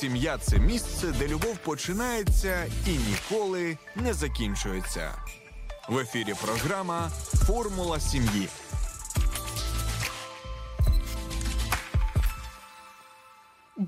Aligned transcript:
Сім'я 0.00 0.38
це 0.38 0.58
місце, 0.58 1.06
де 1.18 1.28
любов 1.28 1.56
починається 1.64 2.66
і 2.86 2.90
ніколи 2.90 3.78
не 3.96 4.14
закінчується. 4.14 5.12
В 5.88 5.98
ефірі 5.98 6.34
програма 6.44 7.10
Формула 7.46 8.00
сім'ї. 8.00 8.48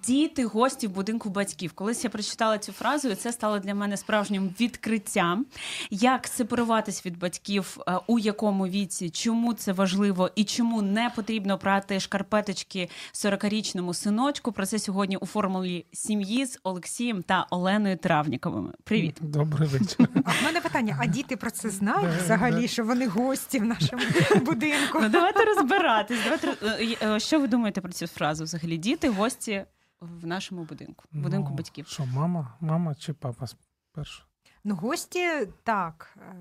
Діти, 0.07 0.45
гості 0.45 0.87
в 0.87 0.91
будинку 0.91 1.31
батьків. 1.31 1.73
Колись 1.73 2.05
я 2.05 2.11
прочитала 2.11 2.59
цю 2.59 2.73
фразу, 2.73 3.09
і 3.09 3.15
це 3.15 3.33
стало 3.33 3.59
для 3.59 3.75
мене 3.75 3.97
справжнім 3.97 4.55
відкриттям. 4.61 5.47
Як 5.91 6.27
сепаруватись 6.27 7.07
від 7.07 7.19
батьків, 7.19 7.79
е, 7.89 7.99
у 8.07 8.19
якому 8.19 8.67
віці, 8.67 9.11
чому 9.11 9.55
це 9.55 9.73
важливо 9.73 10.31
і 10.35 10.45
чому 10.45 10.83
не 10.83 11.11
потрібно 11.17 11.59
прати 11.59 12.01
шкарпеточки 12.01 12.89
40-річному 13.15 13.95
синочку? 13.95 14.53
Про 14.53 14.67
це 14.67 14.79
сьогодні 14.79 15.17
у 15.17 15.27
формулі 15.27 15.87
сім'ї 15.93 16.47
з 16.47 16.59
Олексієм 16.63 17.23
та 17.23 17.47
Оленою 17.51 17.97
Травніковими. 17.97 18.73
Привіт, 18.85 19.17
добрий 19.21 19.69
вечір. 19.69 20.09
А 20.25 20.31
в 20.31 20.45
мене 20.45 20.61
питання: 20.61 20.97
а 21.01 21.07
діти 21.07 21.37
про 21.37 21.51
це 21.51 21.71
знають 21.71 22.23
взагалі, 22.25 22.69
що 22.69 22.85
вони 22.85 23.07
гості 23.07 23.59
в 23.59 23.65
нашому 23.65 24.03
будинку? 24.43 24.99
Ну 25.01 25.09
давайте 25.09 25.45
розбиратись. 25.45 26.19
Давайте 26.25 26.67
е, 26.67 27.15
е, 27.15 27.21
що 27.21 27.41
ви 27.41 27.49
думаєте 27.49 27.81
про 27.81 27.93
цю 27.93 28.07
фразу? 28.07 28.45
Взагалі, 28.45 28.77
діти, 28.77 29.09
гості 29.09 29.65
в 30.01 30.27
нашому 30.27 30.65
будинку, 30.65 31.05
в 31.13 31.19
будинку 31.19 31.49
ну, 31.51 31.57
батьків. 31.57 31.87
Що, 31.87 32.07
мама, 32.07 32.55
мама 32.61 32.95
чи 32.95 33.13
папа 33.13 33.47
спершу? 33.47 34.23
Ну, 34.65 34.75
гості 34.75 35.29
так, 35.63 36.17
е, 36.17 36.35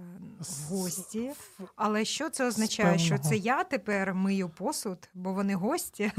гості. 0.70 1.32
Але 1.76 2.06
що 2.06 2.30
це 2.30 2.48
означає? 2.48 2.98
Що 3.00 3.18
це 3.18 3.38
я 3.38 3.64
тепер 3.64 4.14
мию 4.14 4.50
посуд, 4.50 5.10
бо 5.14 5.34
вони 5.34 5.56
гості? 5.56 6.12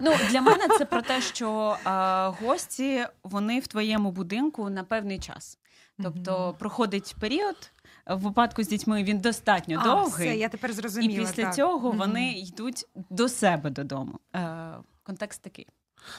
Ну 0.00 0.14
для 0.30 0.40
мене 0.40 0.68
це 0.78 0.84
про 0.84 1.02
те, 1.02 1.20
що 1.20 1.76
а, 1.84 2.32
гості 2.42 3.06
вони 3.22 3.60
в 3.60 3.66
твоєму 3.66 4.12
будинку 4.12 4.70
на 4.70 4.84
певний 4.84 5.18
час. 5.18 5.58
Тобто 6.02 6.56
проходить 6.58 7.16
період. 7.20 7.70
В 8.06 8.20
випадку 8.20 8.62
з 8.62 8.68
дітьми 8.68 9.04
він 9.04 9.18
достатньо 9.18 9.78
а, 9.80 9.84
довгий. 9.84 10.28
Все, 10.28 10.36
я 10.36 10.48
тепер 10.48 10.72
зрозуміла. 10.72 11.14
І 11.14 11.20
після 11.20 11.42
так. 11.42 11.54
цього 11.54 11.90
вони 11.90 12.32
йдуть 12.32 12.86
до 13.10 13.28
себе 13.28 13.70
додому. 13.70 14.18
Е, 14.34 14.72
Контекст 15.02 15.42
такий. 15.42 15.66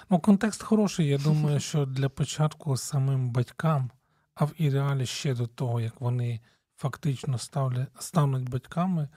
Ну, 0.10 0.20
контекст 0.20 0.64
хороший. 0.64 1.08
Я 1.08 1.18
думаю, 1.18 1.60
що 1.60 1.86
для 1.86 2.10
початку 2.10 2.78
самим 2.78 3.30
батькам, 3.30 3.92
а 4.36 4.46
в 4.46 4.54
ідеалі 4.58 5.06
ще 5.06 5.34
до 5.34 5.48
того, 5.48 5.82
як 5.82 6.02
вони 6.02 6.40
фактично 6.78 7.38
ставлять, 7.38 7.88
стануть 8.00 8.50
батьками, 8.50 9.10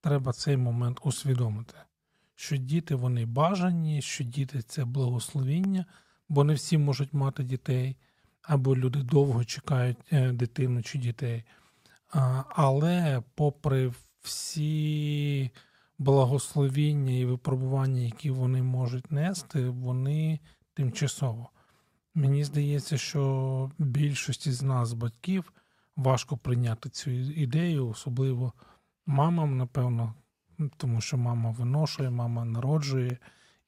треба 0.00 0.32
цей 0.32 0.56
момент 0.56 0.98
усвідомити, 1.02 1.74
що 2.34 2.56
діти 2.56 2.94
вони 2.94 3.26
бажані, 3.26 4.02
що 4.02 4.24
діти 4.24 4.62
це 4.62 4.84
благословіння, 4.84 5.84
бо 6.28 6.44
не 6.44 6.54
всі 6.54 6.78
можуть 6.78 7.14
мати 7.14 7.42
дітей, 7.42 7.96
або 8.42 8.76
люди 8.76 8.98
довго 8.98 9.44
чекають 9.44 9.96
е, 10.12 10.32
дитину 10.32 10.82
чи 10.82 10.98
дітей. 10.98 11.44
Але, 12.48 13.22
попри 13.34 13.92
всі 14.22 15.50
благословіння 15.98 17.12
і 17.12 17.24
випробування, 17.24 18.00
які 18.00 18.30
вони 18.30 18.62
можуть 18.62 19.12
нести, 19.12 19.68
вони 19.68 20.40
тимчасово. 20.74 21.50
Мені 22.14 22.44
здається, 22.44 22.98
що 22.98 23.70
більшості 23.78 24.52
з 24.52 24.62
нас, 24.62 24.92
батьків, 24.92 25.52
важко 25.96 26.36
прийняти 26.36 26.88
цю 26.88 27.10
ідею, 27.10 27.88
особливо 27.88 28.52
мамам, 29.06 29.56
напевно, 29.56 30.14
тому 30.76 31.00
що 31.00 31.18
мама 31.18 31.50
виношує, 31.50 32.10
мама 32.10 32.44
народжує, 32.44 33.18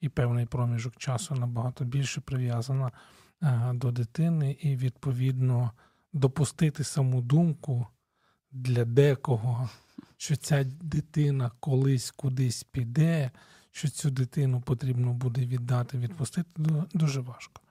і 0.01 0.09
певний 0.09 0.45
проміжок 0.45 0.95
часу 0.97 1.35
набагато 1.35 1.85
більше 1.85 2.21
прив'язана 2.21 2.91
е, 3.43 3.71
до 3.73 3.91
дитини, 3.91 4.57
і, 4.61 4.75
відповідно, 4.75 5.71
допустити 6.13 6.83
саму 6.83 7.21
думку 7.21 7.87
для 8.51 8.85
декого 8.85 9.69
що 10.17 10.35
ця 10.35 10.63
дитина 10.63 11.51
колись 11.59 12.11
кудись 12.11 12.63
піде, 12.63 13.31
що 13.71 13.89
цю 13.89 14.09
дитину 14.09 14.61
потрібно 14.61 15.13
буде 15.13 15.41
віддати, 15.45 15.97
відпустити, 15.97 16.49
дуже 16.93 17.21
важко. 17.21 17.61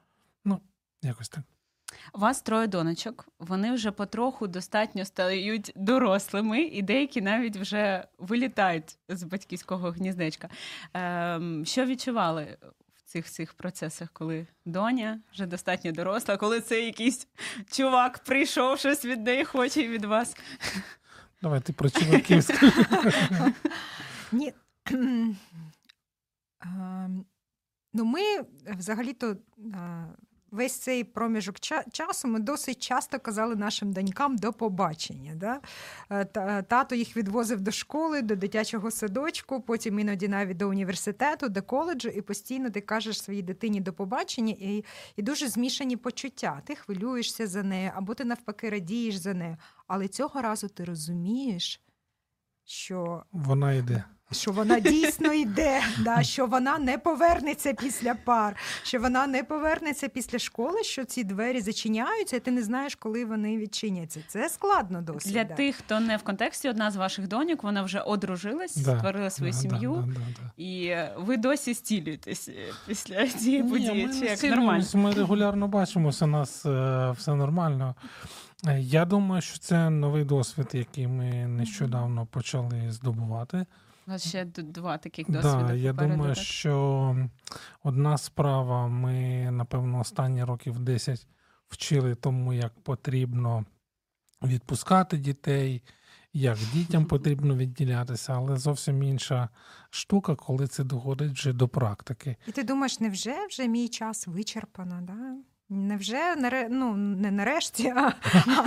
Ну, 0.44 0.60
якось 1.02 1.28
так. 1.28 1.42
У 2.14 2.18
вас 2.18 2.42
троє 2.42 2.66
донечок, 2.66 3.28
вони 3.38 3.72
вже 3.72 3.90
потроху 3.90 4.46
достатньо 4.46 5.04
стають 5.04 5.72
дорослими, 5.76 6.60
і 6.62 6.82
деякі 6.82 7.20
навіть 7.20 7.56
вже 7.56 8.04
вилітають 8.18 8.98
з 9.08 9.22
батьківського 9.22 9.90
гніздечка. 9.90 10.48
Ем, 10.94 11.64
Що 11.66 11.86
відчували 11.86 12.58
в 12.94 13.02
цих 13.02 13.30
цих 13.30 13.54
процесах, 13.54 14.08
коли 14.12 14.46
доня 14.64 15.20
вже 15.32 15.46
достатньо 15.46 15.92
доросла, 15.92 16.36
коли 16.36 16.60
це 16.60 16.80
якийсь 16.80 17.28
чувак 17.70 18.18
прийшов, 18.18 18.78
щось 18.78 19.04
від 19.04 19.22
неї 19.22 19.44
хоче 19.44 19.88
від 19.88 20.04
вас? 20.04 20.36
Давай 21.42 21.60
ти 21.60 21.72
про 21.72 21.90
чуваків 21.90 22.44
Ні. 24.32 24.52
Ну, 27.92 28.04
ми 28.04 28.20
взагалі-то 28.78 29.36
весь 30.56 30.78
цей 30.78 31.04
проміжок 31.04 31.56
часу 31.92 32.28
ми 32.28 32.40
досить 32.40 32.82
часто 32.82 33.18
казали 33.18 33.56
нашим 33.56 33.92
донькам 33.92 34.36
до 34.36 34.52
побачення. 34.52 35.34
Да? 35.34 35.60
Е, 36.10 36.62
тато 36.62 36.94
їх 36.94 37.16
відвозив 37.16 37.60
до 37.60 37.70
школи, 37.70 38.22
до 38.22 38.36
дитячого 38.36 38.90
садочку, 38.90 39.60
потім 39.60 39.98
іноді 39.98 40.28
навіть 40.28 40.56
до 40.56 40.68
університету, 40.68 41.48
до 41.48 41.62
коледжу, 41.62 42.08
і 42.08 42.20
постійно 42.20 42.70
ти 42.70 42.80
кажеш 42.80 43.22
своїй 43.22 43.42
дитині 43.42 43.80
до 43.80 43.92
побачення, 43.92 44.54
і, 44.58 44.84
і 45.16 45.22
дуже 45.22 45.48
змішані 45.48 45.96
почуття. 45.96 46.62
Ти 46.64 46.74
хвилюєшся 46.74 47.46
за 47.46 47.62
нею, 47.62 47.90
або 47.94 48.14
ти 48.14 48.24
навпаки 48.24 48.70
радієш 48.70 49.14
за 49.14 49.34
нею. 49.34 49.56
Але 49.86 50.08
цього 50.08 50.42
разу 50.42 50.68
ти 50.68 50.84
розумієш, 50.84 51.80
що 52.64 53.24
вона 53.32 53.72
йде 53.72 54.04
що 54.32 54.52
вона 54.52 54.80
дійсно 54.80 55.32
йде, 55.32 55.82
да, 55.98 56.22
що 56.22 56.46
вона 56.46 56.78
не 56.78 56.98
повернеться 56.98 57.72
після 57.72 58.14
пар, 58.14 58.56
що 58.82 59.00
вона 59.00 59.26
не 59.26 59.44
повернеться 59.44 60.08
після 60.08 60.38
школи, 60.38 60.82
що 60.82 61.04
ці 61.04 61.24
двері 61.24 61.60
зачиняються, 61.60 62.36
і 62.36 62.40
ти 62.40 62.50
не 62.50 62.62
знаєш, 62.62 62.94
коли 62.94 63.24
вони 63.24 63.58
відчиняться. 63.58 64.20
Це 64.28 64.48
складно 64.48 65.02
досить. 65.02 65.32
Для 65.32 65.44
да. 65.44 65.54
тих, 65.54 65.76
хто 65.76 66.00
не 66.00 66.16
в 66.16 66.22
контексті, 66.22 66.68
одна 66.68 66.90
з 66.90 66.96
ваших 66.96 67.28
доньок, 67.28 67.62
вона 67.62 67.82
вже 67.82 68.00
одружилась, 68.00 68.76
да, 68.76 68.98
створила 68.98 69.30
свою 69.30 69.52
да, 69.52 69.58
сім'ю, 69.58 70.04
да, 70.06 70.62
і 70.62 70.96
ви 71.16 71.36
досі 71.36 71.74
стілюєтесь 71.74 72.50
після 72.86 73.28
цієї 73.28 73.62
події. 73.62 74.06
Ні, 74.06 74.20
Чи 74.20 74.26
як 74.26 74.42
нормально? 74.42 74.84
Ми 74.94 75.12
регулярно 75.12 75.68
бачимося, 75.68 76.24
у 76.24 76.28
нас 76.28 76.66
е, 76.66 77.10
все 77.10 77.34
нормально. 77.34 77.94
Е, 78.66 78.80
я 78.80 79.04
думаю, 79.04 79.42
що 79.42 79.58
це 79.58 79.90
новий 79.90 80.24
досвід, 80.24 80.66
який 80.72 81.06
ми 81.06 81.46
нещодавно 81.46 82.26
почали 82.26 82.90
здобувати. 82.90 83.66
У 84.06 84.10
нас 84.10 84.28
ще 84.28 84.44
два 84.44 84.98
таких 84.98 85.30
досвіди. 85.30 85.64
Да, 85.64 85.74
Я 85.74 85.90
попереду, 85.92 86.14
думаю, 86.16 86.34
так? 86.34 86.44
що 86.44 87.16
одна 87.82 88.18
справа, 88.18 88.88
ми, 88.88 89.48
напевно, 89.50 90.00
останні 90.00 90.44
років 90.44 90.78
10 90.78 91.26
вчили 91.68 92.14
тому, 92.14 92.52
як 92.52 92.80
потрібно 92.80 93.64
відпускати 94.42 95.16
дітей, 95.16 95.82
як 96.32 96.58
дітям 96.72 97.04
потрібно 97.06 97.56
відділятися, 97.56 98.32
але 98.32 98.56
зовсім 98.56 99.02
інша 99.02 99.48
штука, 99.90 100.34
коли 100.34 100.66
це 100.66 100.84
доходить 100.84 101.32
вже 101.32 101.52
до 101.52 101.68
практики. 101.68 102.36
І 102.46 102.52
ти 102.52 102.62
думаєш, 102.62 103.00
невже 103.00 103.46
вже 103.46 103.68
мій 103.68 103.88
час 103.88 104.26
вичерпано? 104.26 104.98
Да? 105.02 105.36
Невже 105.68 106.36
ну, 106.70 106.96
не 106.96 107.30
нарешті, 107.30 107.88
а, 107.88 108.12
а 108.46 108.64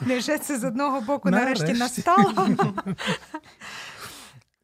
невже 0.06 0.38
це 0.38 0.58
з 0.58 0.64
одного 0.64 1.00
боку 1.00 1.30
нарешті, 1.30 1.64
нарешті 1.64 1.82
настало? 1.82 2.48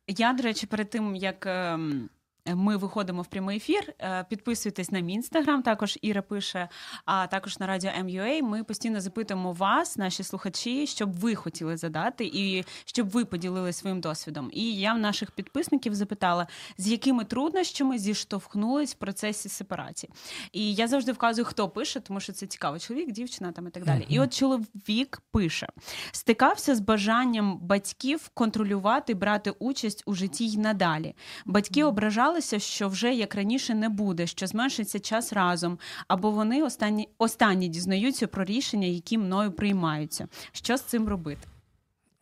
Я, 0.06 0.32
до 0.32 0.42
речі, 0.42 0.66
перед 0.66 0.90
тим 0.90 1.16
як 1.16 1.46
ем, 1.46 2.08
ми 2.54 2.76
виходимо 2.76 3.22
в 3.22 3.26
прямий 3.26 3.56
ефір. 3.56 3.94
Е, 4.00 4.24
підписуйтесь 4.30 4.90
на 4.90 5.00
мій 5.00 5.12
інстаграм. 5.12 5.62
Також 5.62 5.98
Іра 6.02 6.22
пише, 6.22 6.68
а 7.04 7.26
також 7.26 7.58
на 7.58 7.66
радіо 7.66 7.90
МЮА. 8.04 8.42
Ми 8.42 8.64
постійно 8.64 9.00
запитуємо 9.00 9.52
вас, 9.52 9.96
наші 9.96 10.22
слухачі, 10.22 10.86
щоб 10.86 11.12
ви 11.12 11.34
хотіли 11.34 11.76
задати, 11.76 12.30
і 12.34 12.64
щоб 12.84 13.08
ви 13.08 13.24
поділилися 13.24 13.80
своїм 13.80 14.00
досвідом. 14.00 14.50
І 14.52 14.74
я 14.74 14.94
в 14.94 14.98
наших 14.98 15.30
підписників 15.30 15.94
запитала, 15.94 16.46
з 16.78 16.88
якими 16.88 17.24
труднощами 17.24 17.98
зіштовхнулись 17.98 18.94
в 18.94 18.98
процесі 18.98 19.48
сепарації. 19.48 20.12
І 20.52 20.74
я 20.74 20.88
завжди 20.88 21.12
вказую, 21.12 21.44
хто 21.44 21.68
пише, 21.68 22.00
тому 22.00 22.20
що 22.20 22.32
це 22.32 22.46
цікаво. 22.46 22.78
Чоловік, 22.78 23.12
дівчина 23.12 23.52
там 23.52 23.66
і 23.66 23.70
так 23.70 23.84
далі. 23.84 24.06
І 24.08 24.20
от 24.20 24.34
чоловік 24.34 25.22
пише: 25.30 25.68
стикався 26.12 26.74
з 26.74 26.80
бажанням 26.80 27.58
батьків 27.58 28.30
контролювати, 28.34 29.14
брати 29.14 29.50
участь 29.50 30.02
у 30.06 30.14
житті 30.14 30.46
й 30.46 30.58
надалі. 30.58 31.14
Батьки 31.46 31.84
ображали 31.84 32.35
сподівалися, 32.42 32.58
що 32.58 32.88
вже 32.88 33.14
як 33.14 33.34
раніше 33.34 33.74
не 33.74 33.88
буде, 33.88 34.26
що 34.26 34.46
зменшиться 34.46 34.98
час 35.00 35.32
разом, 35.32 35.78
або 36.08 36.30
вони 36.30 36.62
останні 36.62 37.08
останні 37.18 37.68
дізнаються 37.68 38.26
про 38.26 38.44
рішення, 38.44 38.86
які 38.86 39.18
мною 39.18 39.52
приймаються. 39.52 40.28
Що 40.52 40.76
з 40.76 40.82
цим 40.82 41.08
робити? 41.08 41.48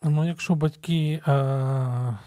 Ну, 0.03 0.27
якщо 0.27 0.55
батьки 0.55 1.23
е- 1.29 2.19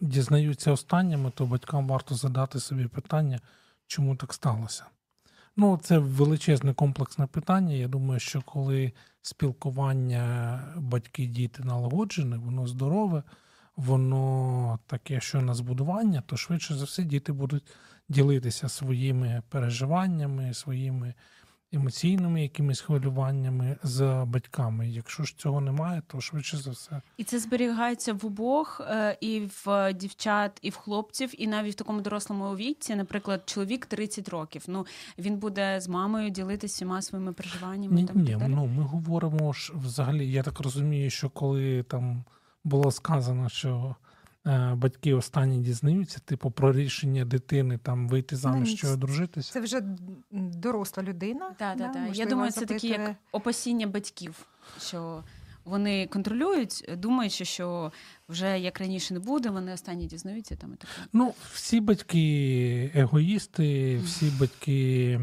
дізнаються 0.00 0.72
останніми, 0.72 1.30
то 1.34 1.46
батькам 1.46 1.88
варто 1.88 2.14
задати 2.14 2.60
собі 2.60 2.86
питання, 2.86 3.40
чому 3.86 4.16
так 4.16 4.34
сталося. 4.34 4.84
Ну, 5.56 5.78
це 5.82 5.98
величезне 5.98 6.74
комплексне 6.74 7.26
питання. 7.26 7.74
Я 7.74 7.88
думаю, 7.88 8.20
що 8.20 8.42
коли 8.42 8.92
спілкування 9.22 10.60
батьки-діти 10.76 11.62
налагоджене, 11.64 12.36
воно 12.36 12.66
здорове, 12.66 13.22
воно 13.76 14.78
таке, 14.86 15.20
що 15.20 15.40
на 15.40 15.54
збудування, 15.54 16.22
то 16.26 16.36
швидше 16.36 16.74
за 16.74 16.84
все 16.84 17.02
діти 17.02 17.32
будуть 17.32 17.64
ділитися 18.08 18.68
своїми 18.68 19.42
переживаннями, 19.48 20.54
своїми 20.54 21.14
емоційними 21.74 22.42
якимись 22.42 22.80
хвилюваннями 22.80 23.76
з 23.82 24.24
батьками. 24.24 24.88
Якщо 24.88 25.24
ж 25.24 25.38
цього 25.38 25.60
немає, 25.60 26.02
то 26.06 26.20
швидше 26.20 26.56
за 26.56 26.70
все. 26.70 27.02
І 27.16 27.24
це 27.24 27.38
зберігається 27.38 28.12
в 28.12 28.26
обох, 28.26 28.80
е, 28.80 29.16
і 29.20 29.48
в 29.64 29.92
дівчат, 29.92 30.58
і 30.62 30.70
в 30.70 30.76
хлопців, 30.76 31.42
і 31.42 31.46
навіть 31.46 31.72
в 31.72 31.78
такому 31.78 32.00
дорослому 32.00 32.56
віці, 32.56 32.94
наприклад, 32.94 33.42
чоловік 33.46 33.86
30 33.86 34.28
років. 34.28 34.64
Ну 34.66 34.86
він 35.18 35.36
буде 35.36 35.80
з 35.80 35.88
мамою 35.88 36.30
ділитися 36.30 36.74
всіма 36.74 37.02
своїми 37.02 37.32
переживаннями. 37.32 37.94
Ні, 37.94 38.06
там, 38.06 38.22
ні, 38.22 38.38
ну 38.48 38.66
ми 38.66 38.82
говоримо 38.82 39.52
ж 39.52 39.72
взагалі. 39.76 40.30
Я 40.30 40.42
так 40.42 40.60
розумію, 40.60 41.10
що 41.10 41.30
коли 41.30 41.82
там 41.82 42.24
було 42.64 42.90
сказано, 42.90 43.48
що 43.48 43.96
е, 44.46 44.74
батьки 44.74 45.14
останні 45.14 45.58
дізнаються, 45.58 46.18
типу, 46.24 46.50
про 46.50 46.72
рішення 46.72 47.24
дитини 47.24 47.78
там 47.78 48.08
вийти 48.08 48.36
заміж 48.36 48.74
чи 48.74 48.88
одружитися. 48.88 49.52
Це 49.52 49.60
вже 49.60 49.82
доросла 50.30 51.02
людина. 51.02 51.50
Так, 51.58 51.78
да, 51.78 51.84
так, 51.84 51.92
так. 51.92 52.02
Я 52.02 52.08
можливо, 52.08 52.30
думаю, 52.30 52.52
це 52.52 52.66
такі 52.66 52.88
як 52.88 53.16
опасіння 53.32 53.86
батьків, 53.86 54.46
що 54.80 55.24
вони 55.64 56.06
контролюють, 56.06 56.90
думаючи, 56.96 57.44
що 57.44 57.92
вже 58.28 58.60
як 58.60 58.80
раніше 58.80 59.14
не 59.14 59.20
буде, 59.20 59.50
вони 59.50 59.72
останні 59.72 60.06
дізнаються 60.06 60.56
там 60.56 60.72
і 60.72 60.76
таке. 60.76 60.92
Ну, 61.12 61.34
всі 61.52 61.80
батьки 61.80 62.90
егоїсти, 62.94 63.98
всі 63.98 64.32
батьки 64.40 65.20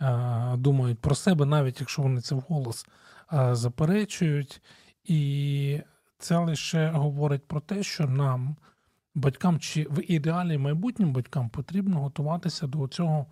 е, 0.00 0.56
думають 0.56 0.98
про 0.98 1.14
себе, 1.14 1.46
навіть 1.46 1.80
якщо 1.80 2.02
вони 2.02 2.20
це 2.20 2.34
вголос 2.34 2.86
е, 3.32 3.54
заперечують. 3.54 4.62
І 5.04 5.80
це 6.22 6.38
лише 6.38 6.90
говорить 6.90 7.48
про 7.48 7.60
те, 7.60 7.82
що 7.82 8.06
нам, 8.06 8.56
батькам, 9.14 9.60
чи 9.60 9.86
в 9.90 10.12
ідеалі 10.12 10.58
майбутнім 10.58 11.12
батькам 11.12 11.48
потрібно 11.48 12.00
готуватися 12.00 12.66
до 12.66 12.88
цього 12.88 13.26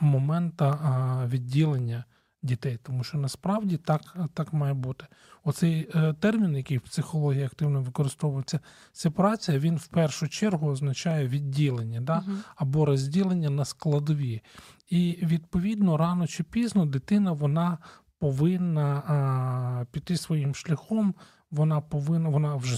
моменту 0.00 0.78
відділення 1.26 2.04
дітей, 2.42 2.78
тому 2.82 3.04
що 3.04 3.18
насправді 3.18 3.76
так, 3.76 4.16
так 4.34 4.52
має 4.52 4.74
бути. 4.74 5.06
Оцей 5.44 5.90
е, 5.94 6.12
термін, 6.12 6.56
який 6.56 6.78
в 6.78 6.80
психології 6.80 7.44
активно 7.44 7.82
використовується, 7.82 8.60
сепарація, 8.92 9.58
він 9.58 9.76
в 9.76 9.86
першу 9.86 10.28
чергу 10.28 10.70
означає 10.70 11.28
відділення 11.28 12.00
да? 12.00 12.20
Мгм. 12.20 12.38
або 12.56 12.84
розділення 12.84 13.50
на 13.50 13.64
складові. 13.64 14.42
І 14.88 15.18
відповідно 15.22 15.96
рано 15.96 16.26
чи 16.26 16.42
пізно 16.42 16.86
дитина 16.86 17.32
вона 17.32 17.78
повинна 18.18 19.02
а, 19.06 19.84
піти 19.98 20.16
своїм 20.16 20.54
шляхом. 20.54 21.14
Вона 21.50 21.80
повинна, 21.80 22.28
вона 22.28 22.56
вже 22.56 22.76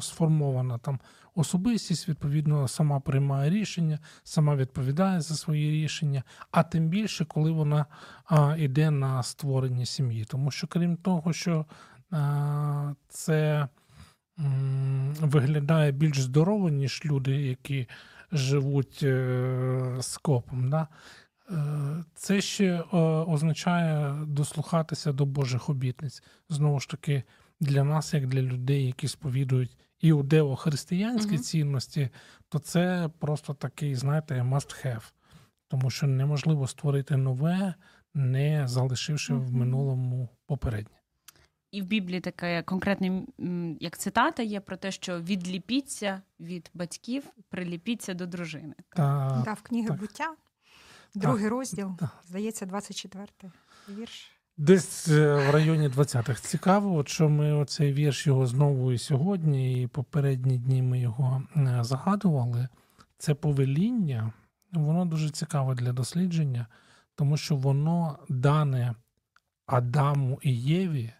сформована 0.00 0.78
там 0.78 0.98
особистість, 1.34 2.08
відповідно, 2.08 2.68
сама 2.68 3.00
приймає 3.00 3.50
рішення, 3.50 3.98
сама 4.24 4.56
відповідає 4.56 5.20
за 5.20 5.34
свої 5.34 5.70
рішення, 5.70 6.22
а 6.50 6.62
тим 6.62 6.88
більше, 6.88 7.24
коли 7.24 7.50
вона 7.50 7.86
а, 8.24 8.56
йде 8.58 8.90
на 8.90 9.22
створення 9.22 9.86
сім'ї. 9.86 10.24
Тому 10.24 10.50
що, 10.50 10.66
крім 10.66 10.96
того, 10.96 11.32
що 11.32 11.66
а, 12.10 12.94
це 13.08 13.68
м, 14.38 15.14
виглядає 15.20 15.92
більш 15.92 16.20
здорово, 16.20 16.68
ніж 16.68 17.02
люди, 17.04 17.36
які 17.42 17.88
живуть 18.32 19.00
е, 19.02 19.96
скопом. 20.00 20.70
Да? 20.70 20.88
Е, 21.50 22.04
Це 22.14 22.40
ще 22.40 22.64
е, 22.66 22.96
означає 23.26 24.14
дослухатися 24.26 25.12
до 25.12 25.26
Божих 25.26 25.68
обітниць. 25.68 26.22
Знову 26.48 26.80
ж 26.80 26.88
таки, 26.88 27.22
для 27.60 27.84
нас, 27.84 28.14
як 28.14 28.26
для 28.26 28.42
людей, 28.42 28.86
які 28.86 29.08
сповідують 29.08 29.76
іудео-християнські 30.00 31.32
Мгм. 31.34 31.42
цінності, 31.42 32.10
то 32.48 32.58
це 32.58 33.10
просто 33.18 33.54
такий, 33.54 33.94
знаєте, 33.94 34.34
must 34.42 34.86
have. 34.86 35.12
Тому 35.68 35.90
що 35.90 36.06
неможливо 36.06 36.66
створити 36.66 37.16
нове, 37.16 37.74
не 38.14 38.68
залишивши 38.68 39.34
в 39.34 39.52
минулому 39.54 40.28
попереднє. 40.46 40.94
І 41.72 41.82
в 41.82 41.86
Біблії 41.86 42.20
таке 42.20 42.62
конкретне 42.62 43.22
як 43.80 43.98
цитата 43.98 44.42
є 44.42 44.60
про 44.60 44.76
те, 44.76 44.90
що 44.90 45.20
відліпіться 45.20 46.22
від 46.40 46.70
батьків, 46.74 47.24
приліпіться 47.48 48.14
до 48.14 48.26
дружини. 48.26 48.74
Та, 48.88 49.42
Да, 49.44 49.52
в 49.52 49.62
книги 49.62 49.88
так. 49.88 50.00
буття, 50.00 50.34
другий 51.14 51.48
розділ, 51.48 51.96
Так. 51.98 52.10
здається, 52.28 52.66
24 52.66 53.26
вірш. 53.88 54.30
Десь 54.56 55.08
е, 55.08 55.34
в 55.34 55.50
районі 55.50 55.88
20-х. 55.88 56.40
Цікаво, 56.40 56.94
от 56.96 57.08
що 57.08 57.28
ми 57.28 57.52
оцей 57.52 57.92
вірш 57.92 58.26
його 58.26 58.46
знову 58.46 58.92
і 58.92 58.98
сьогодні, 58.98 59.82
і 59.82 59.86
попередні 59.86 60.58
дні 60.58 60.82
ми 60.82 61.00
його 61.00 61.42
е, 61.56 61.78
загадували. 61.84 62.68
Це 63.18 63.34
повеління, 63.34 64.32
воно 64.72 65.04
дуже 65.04 65.30
цікаве 65.30 65.74
для 65.74 65.92
дослідження, 65.92 66.66
тому 67.14 67.36
що 67.36 67.56
воно 67.56 68.18
дане 68.28 68.94
Адаму 69.66 70.38
і 70.42 70.56
Єві, 70.62 71.12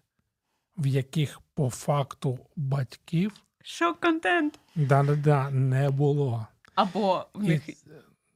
в 0.78 0.86
яких 0.86 1.40
по 1.54 1.70
факту 1.70 2.38
батьків 2.56 3.32
Шок 3.62 4.00
контент. 4.00 4.60
да-да-да, 4.76 5.50
не 5.50 5.90
було. 5.90 6.46
Або 6.74 7.26
в 7.34 7.44
І, 7.44 7.48
них 7.48 7.62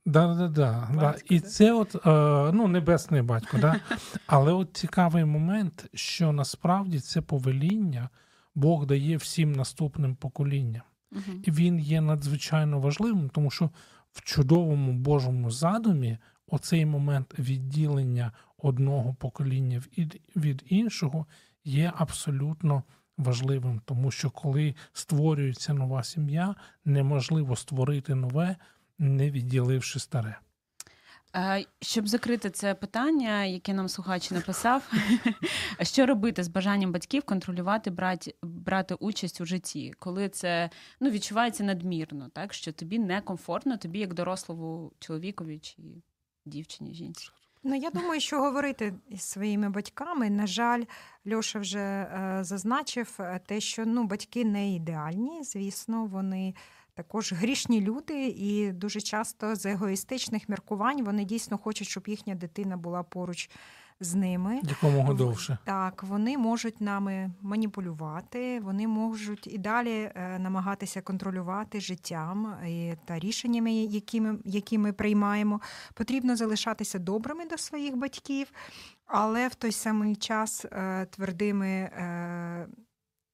да, 0.06 0.34
да, 0.34 0.48
да, 0.48 0.88
да. 0.94 1.14
І 1.28 1.40
це 1.40 1.72
от, 1.72 1.94
е, 2.06 2.52
ну, 2.52 2.68
небесний 2.68 3.22
батько, 3.22 3.58
да? 3.58 3.80
але 4.26 4.52
от 4.52 4.76
цікавий 4.76 5.24
момент, 5.24 5.90
що 5.94 6.32
насправді 6.32 7.00
це 7.00 7.20
повеління 7.20 8.08
Бог 8.54 8.86
дає 8.86 9.16
всім 9.16 9.52
наступним 9.52 10.14
поколінням. 10.14 10.82
І 11.44 11.50
він 11.50 11.78
є 11.78 12.00
надзвичайно 12.00 12.80
важливим, 12.80 13.28
тому 13.28 13.50
що 13.50 13.70
в 14.12 14.22
чудовому 14.22 14.92
Божому 14.92 15.50
задумі 15.50 16.18
оцей 16.46 16.86
момент 16.86 17.38
відділення 17.38 18.32
одного 18.58 19.14
покоління 19.14 19.82
від 20.36 20.64
іншого 20.66 21.26
є 21.64 21.92
абсолютно 21.96 22.82
важливим, 23.18 23.80
тому 23.84 24.10
що 24.10 24.30
коли 24.30 24.74
створюється 24.92 25.74
нова 25.74 26.02
сім'я, 26.02 26.54
неможливо 26.84 27.56
створити 27.56 28.14
нове, 28.14 28.56
не 29.02 29.30
відділивши 29.30 30.00
старе. 30.00 30.38
Щоб 31.80 32.08
закрити 32.08 32.50
це 32.50 32.74
питання, 32.74 33.44
яке 33.44 33.74
нам 33.74 33.88
слухач 33.88 34.30
написав, 34.30 34.92
що 35.82 36.06
робити 36.06 36.42
з 36.44 36.48
бажанням 36.48 36.92
батьків 36.92 37.22
контролювати, 37.22 37.90
брати, 37.90 38.34
брати 38.42 38.94
участь 38.94 39.40
у 39.40 39.44
житті, 39.44 39.94
коли 39.98 40.28
це 40.28 40.70
ну, 41.00 41.10
відчувається 41.10 41.64
надмірно, 41.64 42.28
так 42.28 42.54
що 42.54 42.72
тобі 42.72 42.98
некомфортно, 42.98 43.76
тобі 43.76 43.98
як 43.98 44.14
дорослому 44.14 44.92
чоловікові 44.98 45.58
чи 45.58 45.76
дівчині, 46.46 46.94
жінці. 46.94 47.28
Ну, 47.64 47.74
я 47.74 47.90
думаю, 47.90 48.20
що 48.20 48.40
говорити 48.40 48.94
із 49.08 49.22
своїми 49.22 49.70
батьками. 49.70 50.30
На 50.30 50.46
жаль, 50.46 50.82
Льоша 51.32 51.58
вже 51.58 51.78
е, 51.78 52.38
зазначив 52.40 53.16
е, 53.20 53.40
те, 53.46 53.60
що 53.60 53.86
ну, 53.86 54.04
батьки 54.04 54.44
не 54.44 54.74
ідеальні, 54.74 55.42
звісно, 55.42 56.06
вони 56.06 56.54
також 56.94 57.32
грішні 57.32 57.80
люди, 57.80 58.26
і 58.26 58.72
дуже 58.72 59.00
часто 59.00 59.54
з 59.54 59.66
егоїстичних 59.66 60.48
міркувань 60.48 61.04
вони 61.04 61.24
дійсно 61.24 61.58
хочуть, 61.58 61.88
щоб 61.88 62.08
їхня 62.08 62.34
дитина 62.34 62.76
була 62.76 63.02
поруч 63.02 63.50
з 64.00 64.14
ними. 64.14 64.60
Якомога 64.62 65.14
довше. 65.14 65.58
Так, 65.64 66.02
вони 66.02 66.38
можуть 66.38 66.80
нами 66.80 67.30
маніпулювати, 67.40 68.60
вони 68.60 68.88
можуть 68.88 69.46
і 69.46 69.58
далі 69.58 70.10
е, 70.14 70.38
намагатися 70.38 71.02
контролювати 71.02 71.80
життям 71.80 72.56
і, 72.66 72.94
та 73.04 73.18
рішеннями, 73.18 73.72
які 73.72 74.20
ми, 74.20 74.38
які 74.44 74.78
ми 74.78 74.92
приймаємо. 74.92 75.60
Потрібно 75.94 76.36
залишатися 76.36 76.98
добрими 76.98 77.44
до 77.44 77.58
своїх 77.58 77.96
батьків, 77.96 78.52
але 79.06 79.48
в 79.48 79.54
той 79.54 79.72
самий 79.72 80.16
час 80.16 80.64
е, 80.64 81.06
твердими 81.10 81.68
е, 81.68 82.66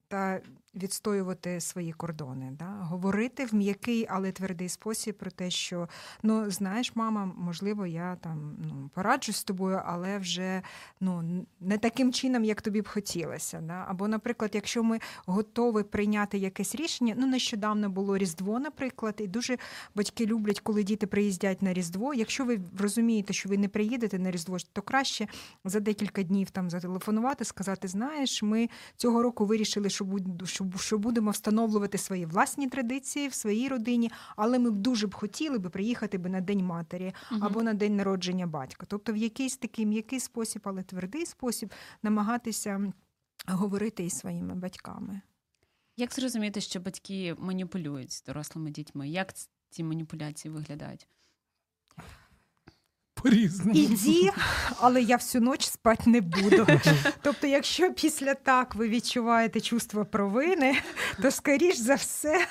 та 0.09 0.41
відстоювати 0.79 1.61
свої 1.61 1.93
кордони. 1.93 2.53
Да? 2.59 2.77
Говорити 2.81 3.45
в 3.45 3.55
м'який, 3.55 4.07
але 4.11 4.33
твердий 4.33 4.69
спосіб 4.69 5.19
про 5.19 5.31
те, 5.31 5.51
що 5.51 5.89
ну 6.23 6.51
знаєш, 6.51 6.93
мама, 6.95 7.33
можливо, 7.37 7.87
я 7.87 8.17
там 8.17 8.57
ну 8.59 8.91
пораджусь 8.95 9.37
з 9.37 9.45
тобою, 9.45 9.81
але 9.85 10.19
вже 10.19 10.63
ну 11.01 11.47
не 11.61 11.79
таким 11.79 12.13
чином, 12.13 12.45
як 12.45 12.63
тобі 12.63 12.81
б 12.83 12.89
хотілося. 12.89 13.61
Да? 13.61 13.85
Або, 13.89 14.09
наприклад, 14.09 14.51
якщо 14.55 14.83
ми 14.83 14.99
готові 15.27 15.83
прийняти 15.83 16.39
якесь 16.39 16.75
рішення, 16.75 17.15
ну 17.17 17.27
нещодавно 17.27 17.91
було 17.91 18.19
Різдво, 18.19 18.59
наприклад, 18.59 19.15
і 19.19 19.27
дуже 19.27 19.59
батьки 19.95 20.27
люблять, 20.27 20.61
коли 20.61 20.83
діти 20.83 21.07
приїздять 21.07 21.63
на 21.63 21.73
Різдво. 21.73 22.15
Якщо 22.15 22.45
ви 22.45 22.61
розумієте, 22.79 23.33
що 23.33 23.49
ви 23.49 23.59
не 23.59 23.69
приїдете 23.69 24.19
на 24.19 24.31
Різдво, 24.31 24.57
то 24.73 24.83
краще 24.83 25.29
за 25.65 25.81
декілька 25.81 26.23
днів 26.23 26.51
там 26.51 26.71
зателефонувати, 26.71 27.45
сказати: 27.45 27.89
знаєш, 27.89 28.43
ми 28.43 28.69
цього 28.97 29.23
року 29.23 29.47
вирішили, 29.47 29.91
що 29.91 30.05
будь- 30.05 30.49
що 30.49 30.65
що 30.77 30.99
будемо 30.99 31.31
встановлювати 31.31 31.99
свої 31.99 32.27
власні 32.27 32.69
традиції 32.69 33.29
в 33.29 33.35
своїй 33.35 33.69
родині, 33.69 34.11
але 34.37 34.59
ми 34.59 34.71
б 34.71 34.77
дуже 34.77 35.07
б 35.07 35.15
хотіли 35.15 35.59
би 35.59 35.71
приїхати 35.71 36.19
би 36.19 36.29
на 36.31 36.41
день 36.41 36.65
матері 36.65 37.13
або 37.41 37.63
на 37.63 37.75
день 37.75 37.97
народження 37.97 38.47
батька. 38.47 38.87
Тобто, 38.89 39.13
в 39.13 39.17
якийсь 39.17 39.57
такий 39.57 39.87
м'який 39.87 40.21
спосіб, 40.21 40.63
але 40.65 40.83
твердий 40.83 41.27
спосіб 41.27 41.73
намагатися 42.03 42.93
говорити 43.47 44.05
із 44.05 44.19
своїми 44.19 44.55
батьками. 44.55 45.21
Як 45.97 46.15
зрозуміти, 46.15 46.61
що 46.61 46.81
батьки 46.81 47.37
маніпулюють 47.39 48.13
з 48.13 48.23
дорослими 48.23 48.71
дітьми? 48.71 49.09
Як 49.09 49.35
ці 49.71 49.85
маніпуляції 49.85 50.55
виглядають? 50.55 51.09
По-різному. 53.23 53.79
Іді, 53.79 54.31
але 54.81 55.03
я 55.03 55.17
всю 55.17 55.45
ніч 55.45 55.65
спати 55.67 56.11
не 56.11 56.21
буду. 56.21 56.67
Тобто, 57.23 57.47
якщо 57.47 57.93
після 57.93 58.35
так 58.35 58.75
ви 58.75 58.89
відчуваєте 58.89 59.61
чувство 59.61 60.05
провини, 60.05 60.75
то 61.23 61.31
скоріш 61.31 61.77
за 61.77 61.95
все 61.95 62.47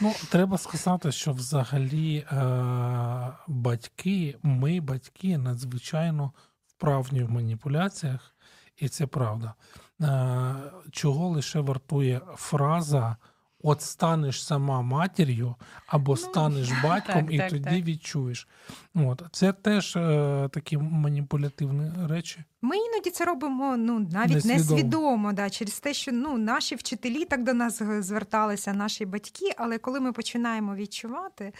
Ну, 0.00 0.14
треба 0.30 0.58
сказати, 0.58 1.12
що 1.12 1.32
взагалі 1.32 2.16
е- 2.16 3.32
батьки, 3.46 4.36
ми, 4.42 4.80
батьки, 4.80 5.38
надзвичайно 5.38 6.32
вправні 6.66 7.22
в 7.22 7.30
маніпуляціях, 7.30 8.34
і 8.76 8.88
це 8.88 9.06
правда. 9.06 9.54
Е- 10.00 10.54
чого 10.90 11.28
лише 11.28 11.60
вартує 11.60 12.20
фраза 12.36 13.16
от 13.64 13.82
станеш 13.82 14.44
сама 14.44 14.82
матір'ю 14.82 15.54
або 15.86 16.16
станеш 16.16 16.68
батьком, 16.82 17.24
так, 17.24 17.34
і 17.34 17.38
так, 17.38 17.50
тоді 17.50 17.64
так. 17.64 17.84
відчуєш. 17.84 18.48
От. 18.94 19.22
Це 19.32 19.52
теж 19.52 19.96
е- 19.96 20.48
такі 20.52 20.78
маніпулятивні 20.78 21.90
речі. 22.08 22.44
Ми 22.62 22.76
іноді 22.76 23.10
це 23.10 23.24
робимо 23.24 23.76
ну 23.76 23.98
навіть 23.98 24.44
Несвідомо. 24.44 24.58
несвідомо, 24.58 25.32
да, 25.32 25.50
через 25.50 25.80
те, 25.80 25.94
що 25.94 26.12
ну 26.12 26.38
наші 26.38 26.74
вчителі 26.74 27.24
так 27.24 27.44
до 27.44 27.54
нас 27.54 27.80
е, 27.80 28.02
зверталися, 28.02 28.72
наші 28.72 29.06
батьки. 29.06 29.44
Але 29.56 29.78
коли 29.78 30.00
ми 30.00 30.12
починаємо 30.12 30.74
відчувати, 30.74 31.52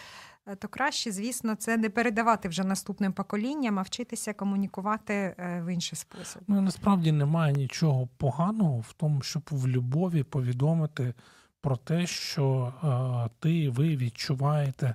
е, 0.46 0.56
то 0.56 0.68
краще, 0.68 1.12
звісно, 1.12 1.54
це 1.54 1.76
не 1.76 1.90
передавати 1.90 2.49
вже 2.49 2.64
наступним 2.64 3.12
поколінням, 3.12 3.78
а 3.78 3.82
вчитися 3.82 4.32
комунікувати 4.32 5.14
е, 5.14 5.62
в 5.66 5.75
інший 5.75 5.99
спосіб. 5.99 6.42
Ну, 6.49 6.61
насправді 6.61 7.12
немає 7.12 7.52
нічого 7.52 8.08
поганого 8.16 8.78
в 8.78 8.92
тому, 8.92 9.23
щоб 9.23 9.42
в 9.50 9.68
любові 9.68 10.23
повідомити 10.23 11.14
про 11.64 11.76
те, 11.76 12.06
що 12.06 12.73
е, 12.85 13.30
ти, 13.40 13.71
ви 13.71 13.97
відчуваєте 13.97 14.94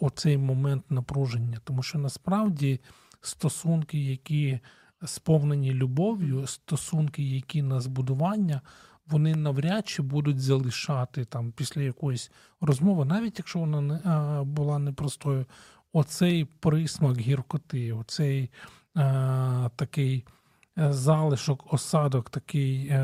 оцей 0.00 0.38
момент 0.38 0.90
напруження. 0.90 1.58
Тому 1.64 1.82
що 1.82 1.98
насправді 1.98 2.80
стосунки, 3.20 3.98
які 3.98 4.60
сповнені 5.04 5.74
любов'ю, 5.74 6.46
стосунки, 6.46 7.22
які 7.22 7.62
на 7.62 7.80
збудування, 7.80 8.60
вони 9.06 9.34
навряд 9.34 9.88
чи 9.88 10.02
будуть 10.02 10.40
залишати 10.40 11.24
там 11.24 11.52
після 11.52 11.82
якоїсь 11.82 12.30
розмови, 12.60 13.04
навіть 13.04 13.38
якщо 13.38 13.58
вона 13.58 13.80
не 13.80 13.94
е, 13.94 14.42
була 14.44 14.78
непростою, 14.78 15.46
оцей 15.92 16.44
присмак 16.44 17.18
гіркоти, 17.18 17.92
оцей 17.92 18.42
е, 18.42 18.50
такий 19.76 20.24
залишок, 20.76 21.72
осадок 21.72 22.30
такий 22.30 22.86
е, 22.88 23.00